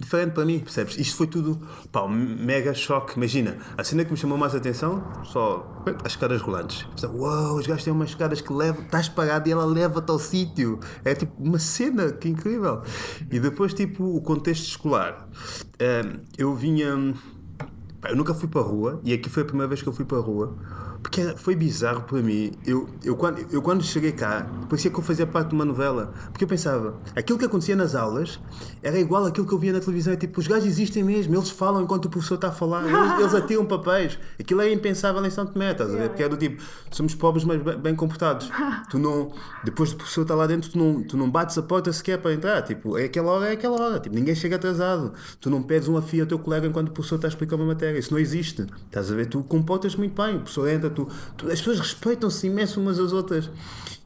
[0.00, 0.98] diferente para mim, percebes?
[0.98, 1.60] Isto foi tudo,
[1.92, 3.16] pá, um mega choque.
[3.16, 6.86] Imagina, a cena que me chamou mais atenção, só as escadas rolantes.
[7.02, 10.80] Uau, os gajos têm umas escadas que levam, estás parado e ela leva-te ao sítio.
[11.04, 12.82] É tipo uma cena que incrível.
[13.30, 15.28] E depois, tipo, o contexto escolar.
[16.36, 17.14] Eu vinha.
[18.06, 20.04] Eu nunca fui para a rua e aqui foi a primeira vez que eu fui
[20.04, 20.58] para a rua
[21.04, 22.50] porque foi bizarro para mim.
[22.66, 26.14] Eu, eu, quando, eu quando cheguei cá, parecia que eu fazia parte de uma novela.
[26.30, 28.40] Porque eu pensava, aquilo que acontecia nas aulas
[28.82, 30.14] era igual àquilo que eu via na televisão.
[30.14, 33.20] É tipo, os gajos existem mesmo, eles falam enquanto o professor está a falar, eles,
[33.20, 34.18] eles atiram papéis.
[34.40, 36.08] Aquilo é impensável em São Tomé, estás a ver?
[36.08, 38.50] Porque é do tipo, somos pobres, mas bem, bem comportados.
[38.90, 39.32] Tu não,
[39.64, 42.32] depois do professor estar lá dentro, tu não, tu não bates a porta sequer para
[42.32, 42.62] entrar.
[42.62, 43.98] Tipo, é aquela hora, é aquela hora.
[43.98, 45.12] Tipo, ninguém chega atrasado.
[45.40, 47.64] Tu não pedes um afio ao teu colega enquanto o professor está a explicar uma
[47.64, 47.98] matéria.
[47.98, 48.66] Isso não existe.
[48.86, 49.26] Estás a ver?
[49.26, 50.36] Tu comportas muito bem.
[50.36, 53.50] O professor entra, tu, tu- as pessoas respeitam-se imenso umas às outras.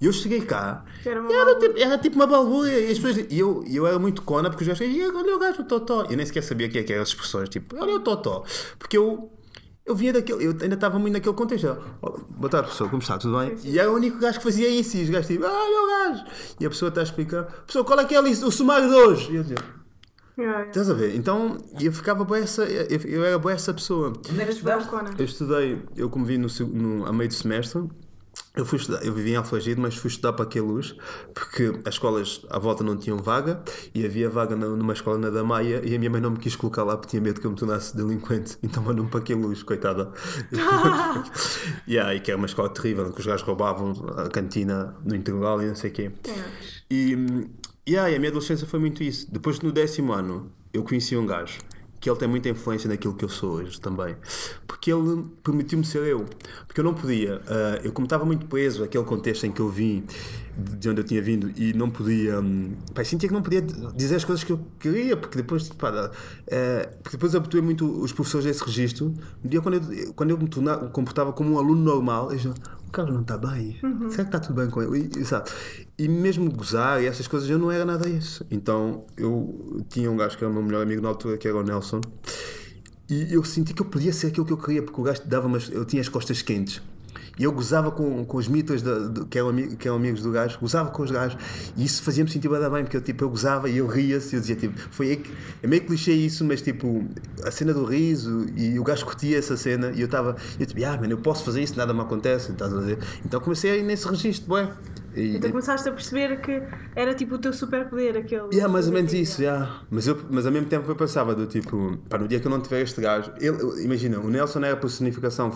[0.01, 2.79] E eu cheguei cá Era uma era, tipo, era tipo uma balbúrdia.
[2.81, 5.37] E as pessoas, e eu, eu era muito cona porque os gajos diziam, "E olha
[5.37, 6.07] o gajo, o Totó.
[6.09, 7.49] Eu nem sequer sabia o que é que eram as expressões.
[7.49, 8.45] Tipo, olha o Totó.
[8.79, 9.33] Porque eu.
[9.85, 11.67] Eu vinha daquele, eu ainda estava muito naquele contexto.
[11.67, 13.17] Eu, "Oh, boa tarde, professor, como está?
[13.17, 13.57] Tudo bem?
[13.65, 14.99] E era o único gajo que fazia isso.
[14.99, 16.25] E os gajos tipo, ah, olha o gajo.
[16.61, 19.33] E a pessoa está a explicar, professor, qual é que é o sumário de hoje?
[19.33, 19.57] E eu dizia,
[20.39, 21.17] Yeah, estás a ver?
[21.17, 24.11] Então eu ficava boa essa, eu, eu era boa essa pessoa.
[24.11, 24.89] Onde é que Eras estudaste?
[24.89, 25.15] balcona.
[25.19, 27.83] Eu estudei, eu como vim no, no, a meio do semestre,
[28.55, 30.95] eu fui estudar, eu vivi em Alfagide, mas fui estudar para Queluz,
[31.35, 33.61] porque as escolas à volta não tinham vaga
[33.93, 36.85] e havia vaga numa escola na Damaia e a minha mãe não me quis colocar
[36.85, 40.13] lá porque tinha medo que eu me tornasse delinquente, então mandou-me para Queluz, coitada.
[41.89, 45.61] yeah, e que era uma escola terrível, que os gajos roubavam a cantina no integral
[45.63, 46.13] e não sei o quê.
[46.89, 47.49] E,
[47.89, 49.31] yeah, a minha adolescência foi muito isso.
[49.31, 51.59] Depois, no décimo ano, eu conheci um gajo
[52.01, 54.17] que ele tem muita influência naquilo que eu sou hoje também.
[54.67, 56.27] Porque ele permitiu-me ser eu.
[56.67, 57.41] Porque eu não podia.
[57.49, 60.05] ah, eu, como estava muito preso àquele contexto em que eu vim,
[60.57, 62.39] de onde eu tinha vindo, e não podia.
[62.41, 65.69] hum, pá, sentia que não podia dizer as coisas que eu queria, porque depois.
[65.71, 69.13] Pá, ah, porque depois habituei muito os professores a esse registro.
[69.45, 72.55] Um dia, quando eu, quando eu me tornava, comportava como um aluno normal, dizia,
[72.89, 73.79] o Carlos não está bem.
[74.11, 75.11] Será que está tudo bem com ele?
[75.15, 75.51] E, e, sabe?
[75.99, 78.45] e mesmo gozar e essas coisas, eu não era nada isso.
[78.51, 81.57] Então eu tinha um gajo que era o meu melhor amigo na altura, que era
[81.57, 82.01] o Nelson,
[83.09, 85.49] e eu senti que eu podia ser aquilo que eu queria, porque o gajo dava
[85.49, 86.83] mas eu tinha as costas quentes.
[87.39, 90.31] E eu gozava com, com os mitos da- do- que, eram, que eram amigos do
[90.33, 91.39] gajo, gozava com os gajos,
[91.77, 94.41] e isso fazia-me sentir bem, bem porque eu, tipo, eu gozava e eu ria-se, eu
[94.41, 95.23] dizia, tipo, foi.
[95.63, 97.05] É meio clichê isso, mas tipo,
[97.45, 100.85] a cena do riso, e o gajo curtia essa cena, e eu estava, eu tipo,
[100.85, 102.99] ah, mano, eu posso fazer isso, nada me acontece, estás a ver?
[103.25, 104.69] Então comecei a ir nesse registro, bué.
[105.19, 106.63] E, Então começaste a perceber que
[106.95, 108.49] era tipo o teu superpoder, aquele.
[108.53, 109.83] Yeah, mais ou menos isso, yeah.
[109.91, 112.51] mas, eu, mas ao mesmo tempo eu pensava do tipo, pá, no dia que eu
[112.51, 115.53] não tiver este gajo, ele, imagina, o Nelson é a personificação,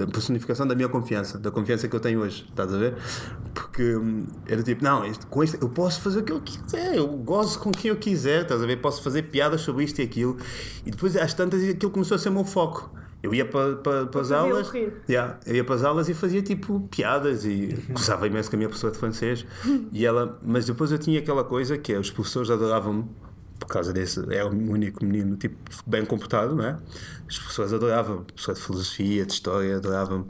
[0.00, 2.94] a personificação da minha confiança, da confiança que eu tenho hoje, estás a ver?
[3.54, 6.96] Porque hum, era tipo, não, este- com este eu posso fazer o que eu quiser,
[6.96, 8.76] eu gozo com quem eu quiser, estás a ver?
[8.80, 10.36] Posso fazer piadas sobre isto e aquilo,
[10.86, 12.90] e depois às tantas aquilo começou a ser o meu foco.
[13.22, 14.72] Eu ia para, para, as aulas.
[15.08, 18.58] Yeah, eu ia para as aulas e fazia tipo piadas e gostava imenso com a
[18.58, 19.46] minha professora de francês.
[19.92, 23.08] E ela, mas depois eu tinha aquela coisa que é, os professores adoravam-me
[23.60, 24.20] por causa desse.
[24.32, 25.56] Era o único menino tipo
[25.86, 26.78] bem comportado, não é?
[27.28, 30.26] As pessoas adoravam, professor de filosofia, de história, adoravam.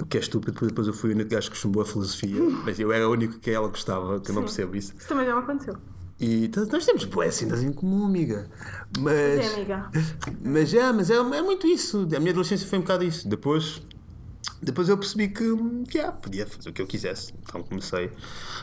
[0.00, 2.40] O que é estúpido, porque depois eu fui o único gajo que chumbou a filosofia,
[2.64, 4.92] mas eu era o único que ela gostava, que eu não percebo isso.
[4.96, 5.76] Isso também me aconteceu.
[6.20, 8.48] E t- nós temos cenas em comum, amiga.
[8.98, 9.14] Mas.
[9.40, 9.90] É, amiga.
[10.44, 12.08] Mas é, mas é, é muito isso.
[12.14, 13.28] A minha adolescência foi um bocado isso.
[13.28, 13.82] Depois,
[14.62, 15.44] depois eu percebi que
[15.92, 17.34] yeah, podia fazer o que eu quisesse.
[17.42, 18.12] Então comecei.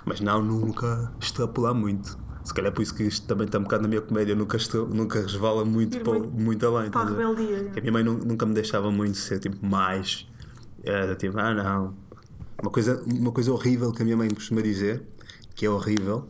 [0.06, 2.18] Mas não, nunca extrapolar muito.
[2.44, 4.34] Se calhar por isso que isto também está um bocado na minha comédia.
[4.34, 6.90] Nunca, extra, nunca resvala muito, para, muito muito além.
[6.90, 7.72] Para a rebeldia.
[7.76, 10.26] A minha mãe nu- nunca me deixava muito ser tipo mais.
[10.84, 11.94] Era tipo, ah não.
[12.62, 15.04] Uma coisa, uma coisa horrível que a minha mãe costuma dizer,
[15.54, 16.28] que é horrível,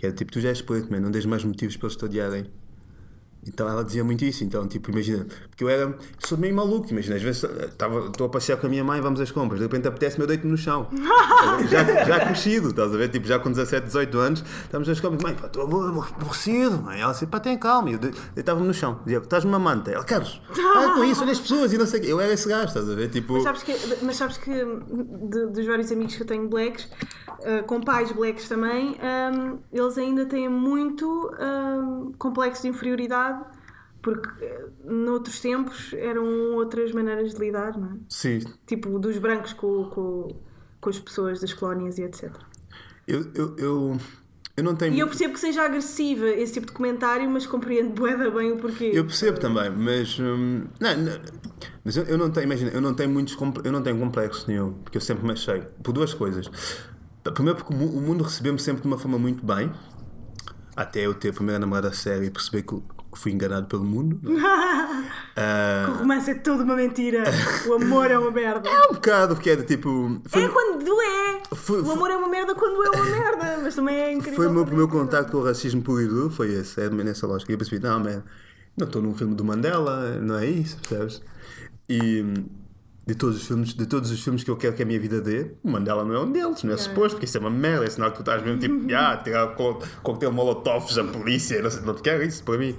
[0.00, 2.46] que é tipo, tu já és preto, não tens mais motivos para eles te odiarem.
[3.46, 5.26] Então ela dizia muito isso, então, tipo, imagina,
[5.60, 8.66] porque eu era, sou meio maluco, imagina, às vezes eh, tava- estou a passear com
[8.66, 10.88] a minha mãe, vamos às compras, de repente apetece-me, eu deito-me no chão.
[11.70, 13.08] já, já crescido, estás a ver?
[13.10, 17.00] Tipo, já com 17, 18 anos, estamos às compras, mãe, estou aborrecido, mãe.
[17.00, 19.90] Ela disse, pá, tem calma, e eu de- deitava-me no chão, dizia, estás-me uma manta.
[19.90, 22.12] Ela, Carlos, para com isso, olha as pessoas e não sei o quê.
[22.12, 23.08] Eu era esse gajo, estás a ver?
[23.10, 26.88] Tipo, Mas sabes que, mas sabes que de- dos vários amigos que eu tenho blacks,
[27.44, 33.40] ah, com pais blacks também, ahm, eles ainda têm muito ahm, complexo de inferioridade
[34.02, 37.96] porque eh, noutros tempos eram outras maneiras de lidar, não é?
[38.08, 40.28] sim, Tipo, dos brancos com, com,
[40.80, 42.32] com as pessoas das colónias e etc.
[43.06, 43.98] Eu, eu, eu,
[44.56, 44.94] eu não tenho.
[44.94, 48.56] E eu percebo que seja agressiva esse tipo de comentário, mas compreendo bué bem o
[48.56, 48.90] porquê.
[48.94, 50.18] Eu percebo também, mas.
[50.18, 51.20] hum, não, não,
[51.84, 53.36] mas eu, eu não tenho, imagina, eu não tenho muitos.
[53.64, 55.62] Eu não tenho complexo nenhum, porque eu sempre me achei.
[55.82, 56.50] Por duas coisas.
[57.34, 59.70] Primeiro, porque o mundo recebeu-me sempre de uma forma muito bem,
[60.74, 62.82] até eu ter a primeira namorada séria e perceber que
[63.12, 64.20] que fui enganado pelo mundo.
[65.36, 67.24] Ah, O romance é toda uma mentira.
[67.66, 68.68] O amor é uma merda.
[68.68, 70.20] é um bocado, porque era tipo.
[70.26, 71.40] Foi, É quando é.
[71.54, 73.58] Foi- o amor é uma merda quando é uma merda.
[73.62, 74.36] Mas também é incrível.
[74.36, 76.90] foi o meu é primeiro contacto com o racismo puro e duro, foi esse, é
[76.90, 77.50] nessa lógica.
[77.50, 78.22] E eu percebi, não, man,
[78.76, 81.22] não estou num filme do Mandela, não é isso, percebes?
[81.88, 82.22] E
[83.10, 85.20] de todos os filmes, de todos os filmes que eu quero que a minha vida
[85.20, 87.84] dê, o Mandela não é um deles, não é suposto, porque isso é uma merda,
[87.84, 91.70] é sinal que tu estás mesmo tipo, ah, tirar co- coquetel molotovs, a polícia, não,
[91.70, 92.74] sei, não te quero isso para mim.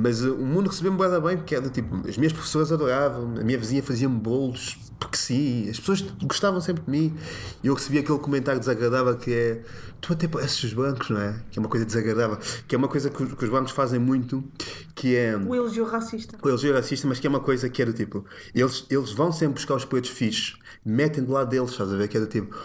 [0.00, 3.44] Mas uh, o mundo recebeu-me bué bem, porque era tipo, as minhas professoras adoravam, a
[3.44, 7.16] minha vizinha fazia-me bolos, porque sim, as pessoas gostavam sempre de mim.
[7.62, 9.62] E eu recebi aquele comentário desagradável que é
[10.00, 11.34] tu até pareces os brancos, não é?
[11.50, 13.98] Que é uma coisa desagradável, que é uma coisa que os, que os brancos fazem
[14.00, 14.42] muito,
[14.94, 16.38] que é O elogio racista.
[16.42, 18.24] o elogio racista, mas que é uma coisa que é do tipo,
[18.54, 22.08] eles, eles vão sempre buscar os pretos fixes, metem do lado deles, estás a ver?
[22.08, 22.56] Que é do tipo,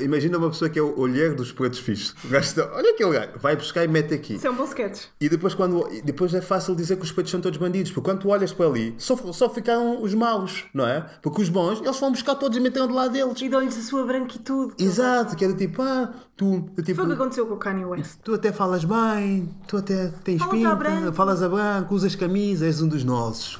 [0.00, 2.14] imagina uma pessoa que é o olheiro dos pretos fixes.
[2.24, 4.34] O gajo olha aquele gajo, vai buscar e mete aqui.
[4.34, 5.04] Isso é um bom sketch.
[5.20, 8.20] E depois, quando, depois é fácil dizer que os pretos são todos bandidos, porque quando
[8.20, 11.04] tu olhas para ali, só, só ficaram os maus, não é?
[11.22, 13.40] Porque os bons, eles vão buscar todos e metem do lado deles.
[13.40, 14.74] E dão-lhes a sua branquitude.
[14.82, 18.18] Exato, que era tipo, ah, tu, tipo, Foi o que aconteceu com o Kanye West.
[18.22, 21.12] tu até falas bem, tu até tens Falas a pinta, branco.
[21.12, 23.58] falas a branco, usas camisa, és um dos nossos.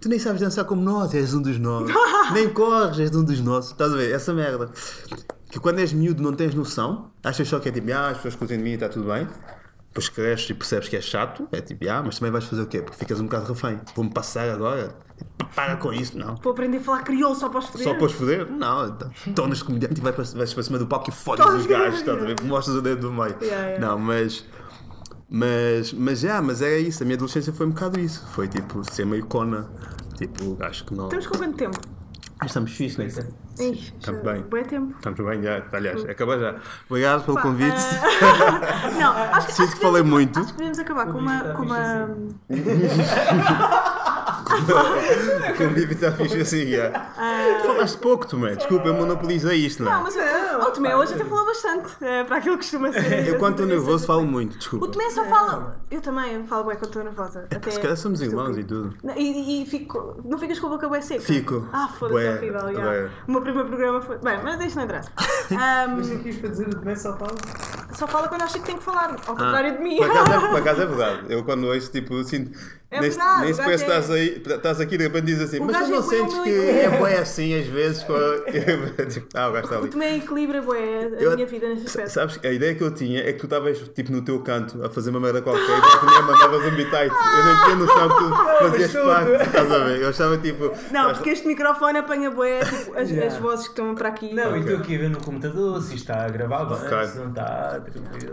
[0.00, 1.90] Tu nem sabes dançar como nós, és um dos nossos.
[2.32, 3.70] nem corres, és um dos nossos.
[3.72, 4.12] Estás a ver?
[4.12, 4.68] Essa merda.
[5.50, 8.34] Que quando és miúdo não tens noção, achas só que é tipo, ah, as pessoas
[8.34, 9.26] gostam de mim e está tudo bem.
[9.96, 12.66] Depois cresces e percebes que é chato, é tipo, ah, mas também vais fazer o
[12.66, 12.82] quê?
[12.82, 13.80] Porque ficas um bocado refém.
[13.94, 14.94] Vou-me passar agora?
[15.54, 16.34] Para com isso, não.
[16.36, 17.84] Vou aprender a falar crioulo só para os foder.
[17.84, 18.52] Só para os foder?
[18.52, 21.64] Não, então, tornas comediante e vais para, vais para cima do palco e fodes os
[21.64, 22.38] gajos, estás a ver?
[22.42, 23.36] Mostras o dedo do meio.
[23.40, 23.86] Yeah, yeah.
[23.86, 24.44] Não, mas.
[25.30, 27.02] Mas, mas já, mas era isso.
[27.02, 28.28] A minha adolescência foi um bocado isso.
[28.32, 29.66] Foi tipo ser meio cona.
[30.18, 31.04] Tipo, acho que não.
[31.04, 31.95] Estamos com quanto tempo?
[32.44, 33.06] Estamos fixe, né?
[33.06, 34.42] Estamos bem.
[34.42, 34.94] Bué tempo.
[34.96, 35.62] Estamos bem, já.
[35.72, 36.56] Aliás, acabou já.
[36.90, 37.76] Obrigado pelo Pá, convite.
[38.22, 40.38] ah, não, acho que, Sinto acho que falei podemos- muito.
[40.38, 41.40] Acho que podemos acabar com uma.
[41.54, 42.08] Com uma...
[45.46, 46.90] O convite está fixe assim, já.
[47.64, 48.54] Falaste pouco, Tomé.
[48.56, 49.94] Desculpa, eu monopolizei isto, não é?
[49.94, 50.16] Não, mas
[50.66, 51.92] o Tomé hoje até falou bastante.
[52.00, 53.26] eh, para aquilo que costuma ser.
[53.28, 54.54] Eu, quando estou nervoso, falo muito.
[54.54, 54.88] O Desculpa.
[54.88, 55.80] Tomé só fala.
[55.90, 57.46] Eu também falo bem quando estou nervosa.
[57.54, 57.70] Até...
[57.70, 58.94] Se calhar somos irmãos e tudo.
[59.16, 60.20] E, e fico.
[60.24, 61.20] Não ficas com a boca bem seca?
[61.20, 61.68] Fico.
[61.72, 63.10] Ah, foda-se, é horrível.
[63.26, 64.18] O meu primeiro programa foi.
[64.18, 65.10] Bem, mas isto não interessa.
[65.50, 67.34] Ahm, Mas aqui isto para dizer o Tomé só fala.
[67.96, 69.96] Só fala quando acha que tem que falar, ao contrário de mim.
[69.96, 71.20] Por acaso, é, por acaso é verdade.
[71.28, 72.56] Eu quando ouço, tipo, sinto.
[72.88, 75.02] É nem, verdade, nem o se gajo parece que é- estás, aí, estás aqui de
[75.02, 77.66] repente diz assim, O mas tu não é sentes que humilde." é bué assim às
[77.66, 78.04] vezes?
[78.04, 78.38] Com a...
[79.10, 79.88] tipo, ah, o gajo está ali.
[79.90, 82.10] Tomé equilibra bué a Eu- minha vida nesse aspecto.
[82.12, 84.88] Sabes, a ideia que eu tinha é que tu estavas tipo no teu canto a
[84.88, 86.94] fazer uma merda qualquer e tu me mandavas um bitite.
[86.94, 89.04] Eu não tinha noção que tu fazias tudo.
[89.04, 90.02] parte, estás a ver?
[90.02, 90.72] Eu achava tipo.
[90.92, 93.34] Não, porque este microfone apanha bué tipo, as, Yeah.
[93.34, 94.32] as vozes que estão para aqui.
[94.32, 94.58] Não, Ok.
[94.58, 97.06] e estou aqui a ver no computador se isto está a gravar bem, Ok.
[97.08, 97.80] se não está.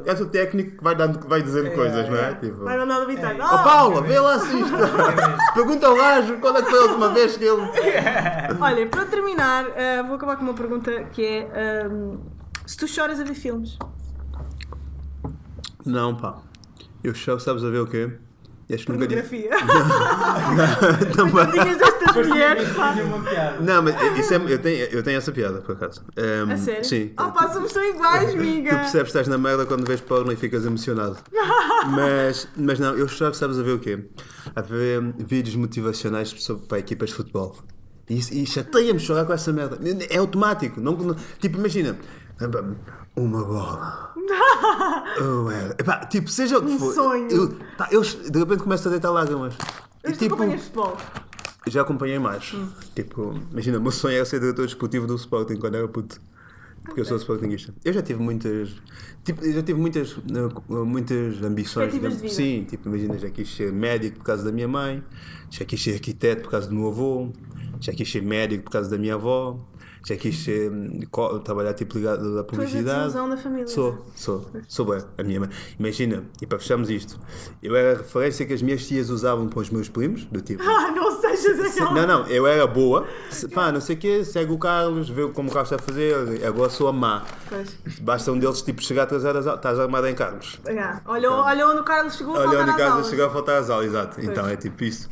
[0.06, 2.32] És o técnico que vai, dando, vai dizendo É, coisas, não é?
[2.32, 2.36] é.
[2.36, 3.41] Tipo, Vai mandar o bitite.
[3.41, 4.74] Ó Paula, vê lá se isto.
[5.54, 7.62] Pergunta ao gajo quando é que foi a última vez que ele.
[8.60, 12.18] Olha, para terminar, ah, vou acabar com uma pergunta que é: ahm,
[12.66, 13.78] se tu choras a ver filmes?
[15.86, 16.38] Não, pá.
[17.04, 18.12] Eu choro, sabes a ver o quê?
[18.76, 19.21] Acho que nunca disse.
[19.24, 21.13] Pornografia.
[21.15, 21.51] Também.
[21.51, 22.95] Tinhas estas mulheres, pá.
[23.61, 26.03] Não, mas isso é, eu, tenho, eu tenho essa piada, por acaso.
[26.17, 26.84] Um, A sério?
[26.86, 27.11] Sim.
[27.19, 28.69] Oh, pá, somos tão iguais, Tu amiga.
[28.76, 31.17] percebes que estás na merda quando vês porno e ficas emocionado.
[31.91, 34.05] mas, mas não, eu choro, sabes a ver o quê?
[34.55, 37.57] A ver vídeos motivacionais sobre, para equipas de futebol.
[38.09, 39.80] E, e chateia-me chorar com essa merda.
[40.09, 40.80] É automático.
[40.82, 41.97] Não, não- tipo, imagina.
[43.16, 44.14] Uma bola.
[45.22, 45.51] Oh.
[45.78, 46.93] Epá, tipo, seja o que Um for.
[46.93, 47.30] sonho.
[47.30, 49.53] Eu, pá, eu de repente começo a deitar lágrimas.
[49.53, 49.57] E,
[50.09, 50.97] Mas tu tipo, futebol?
[51.68, 52.53] já acompanhei mais.
[52.53, 52.68] Hum.
[52.95, 56.20] Tipo, imagina, o meu sonho era ser diretor desportivo do Sporting quando era puto.
[56.84, 57.74] Porque eu sou Sportingista.
[57.86, 58.70] Eu já tive muitas.
[59.24, 61.93] Tipo, eu já tive muitas, eh, muitas ambições.
[62.34, 65.01] Sim, tipo, imagina, já quis ser médico por causa da minha mãe,
[65.49, 67.30] já quis ser arquiteto por causa do meu avô,
[67.80, 69.57] já quis ser médico por causa da minha avó,
[70.06, 70.99] já quis ser, hum,
[71.43, 72.86] trabalhar tipo ligado à Tu és a publicidade.
[73.06, 73.68] desilusão da família.
[73.68, 75.01] Sou, sou, sou bem.
[75.18, 75.49] A minha mãe.
[75.80, 77.20] Imagina, e para fecharmos isto,
[77.62, 80.62] eu era a referência que as minhas tias usavam para os meus primos, do tipo.
[80.64, 81.80] Ah, não sejas Se-.
[81.80, 83.08] Não, não, eu era boa.
[83.32, 85.86] Se- Pá, não sei o quê, segue o Carlos, vê como o Carlos está a
[85.86, 86.45] fazer.
[86.45, 87.24] Agora sou a má.
[87.49, 87.70] Pois.
[88.01, 90.60] Basta um deles tipo chegar atrasado, às aulas, estás armado em Carlos.
[90.68, 93.10] Ah, Olha, olha onde o Carlos chegou a Olha faltar onde o às Carlos aulas.
[93.10, 94.22] chegou a faltar às aulas, exato.
[94.22, 95.10] Então é tipo isso.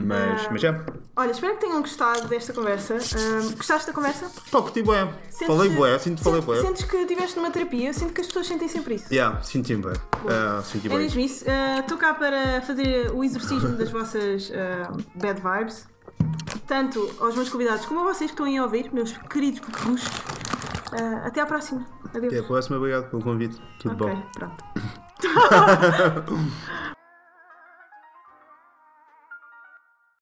[0.00, 0.48] Mas, Ah.
[0.52, 0.84] mas já.
[1.16, 2.94] Olha, espero que tenham gostado desta conversa.
[2.94, 4.30] Ahm, gostaste da conversa?
[4.50, 5.08] Pá, curti bué.
[5.28, 6.60] Sentes- Falei bué, sinto que falei bué.
[6.60, 7.88] Sentes que estiveste numa terapia?
[7.88, 9.12] Eu sinto que as pessoas sentem sempre isso.
[9.12, 9.92] Yeah, senti bem.
[10.28, 11.44] Ah, senti É mesmo isso.
[11.48, 14.52] Ah, Estou cá para fazer o exorcismo das vossas
[15.16, 15.88] bad vibes.
[16.66, 19.60] Tanto aos meus convidados como a vocês que estão aí a ouvir, meus queridos.
[20.92, 21.84] Ah, até à próxima.
[22.14, 22.26] Adeus.
[22.32, 23.60] Até a próxima, obrigado pelo convite.
[23.80, 24.22] Tudo ok, bom.
[24.32, 24.64] pronto.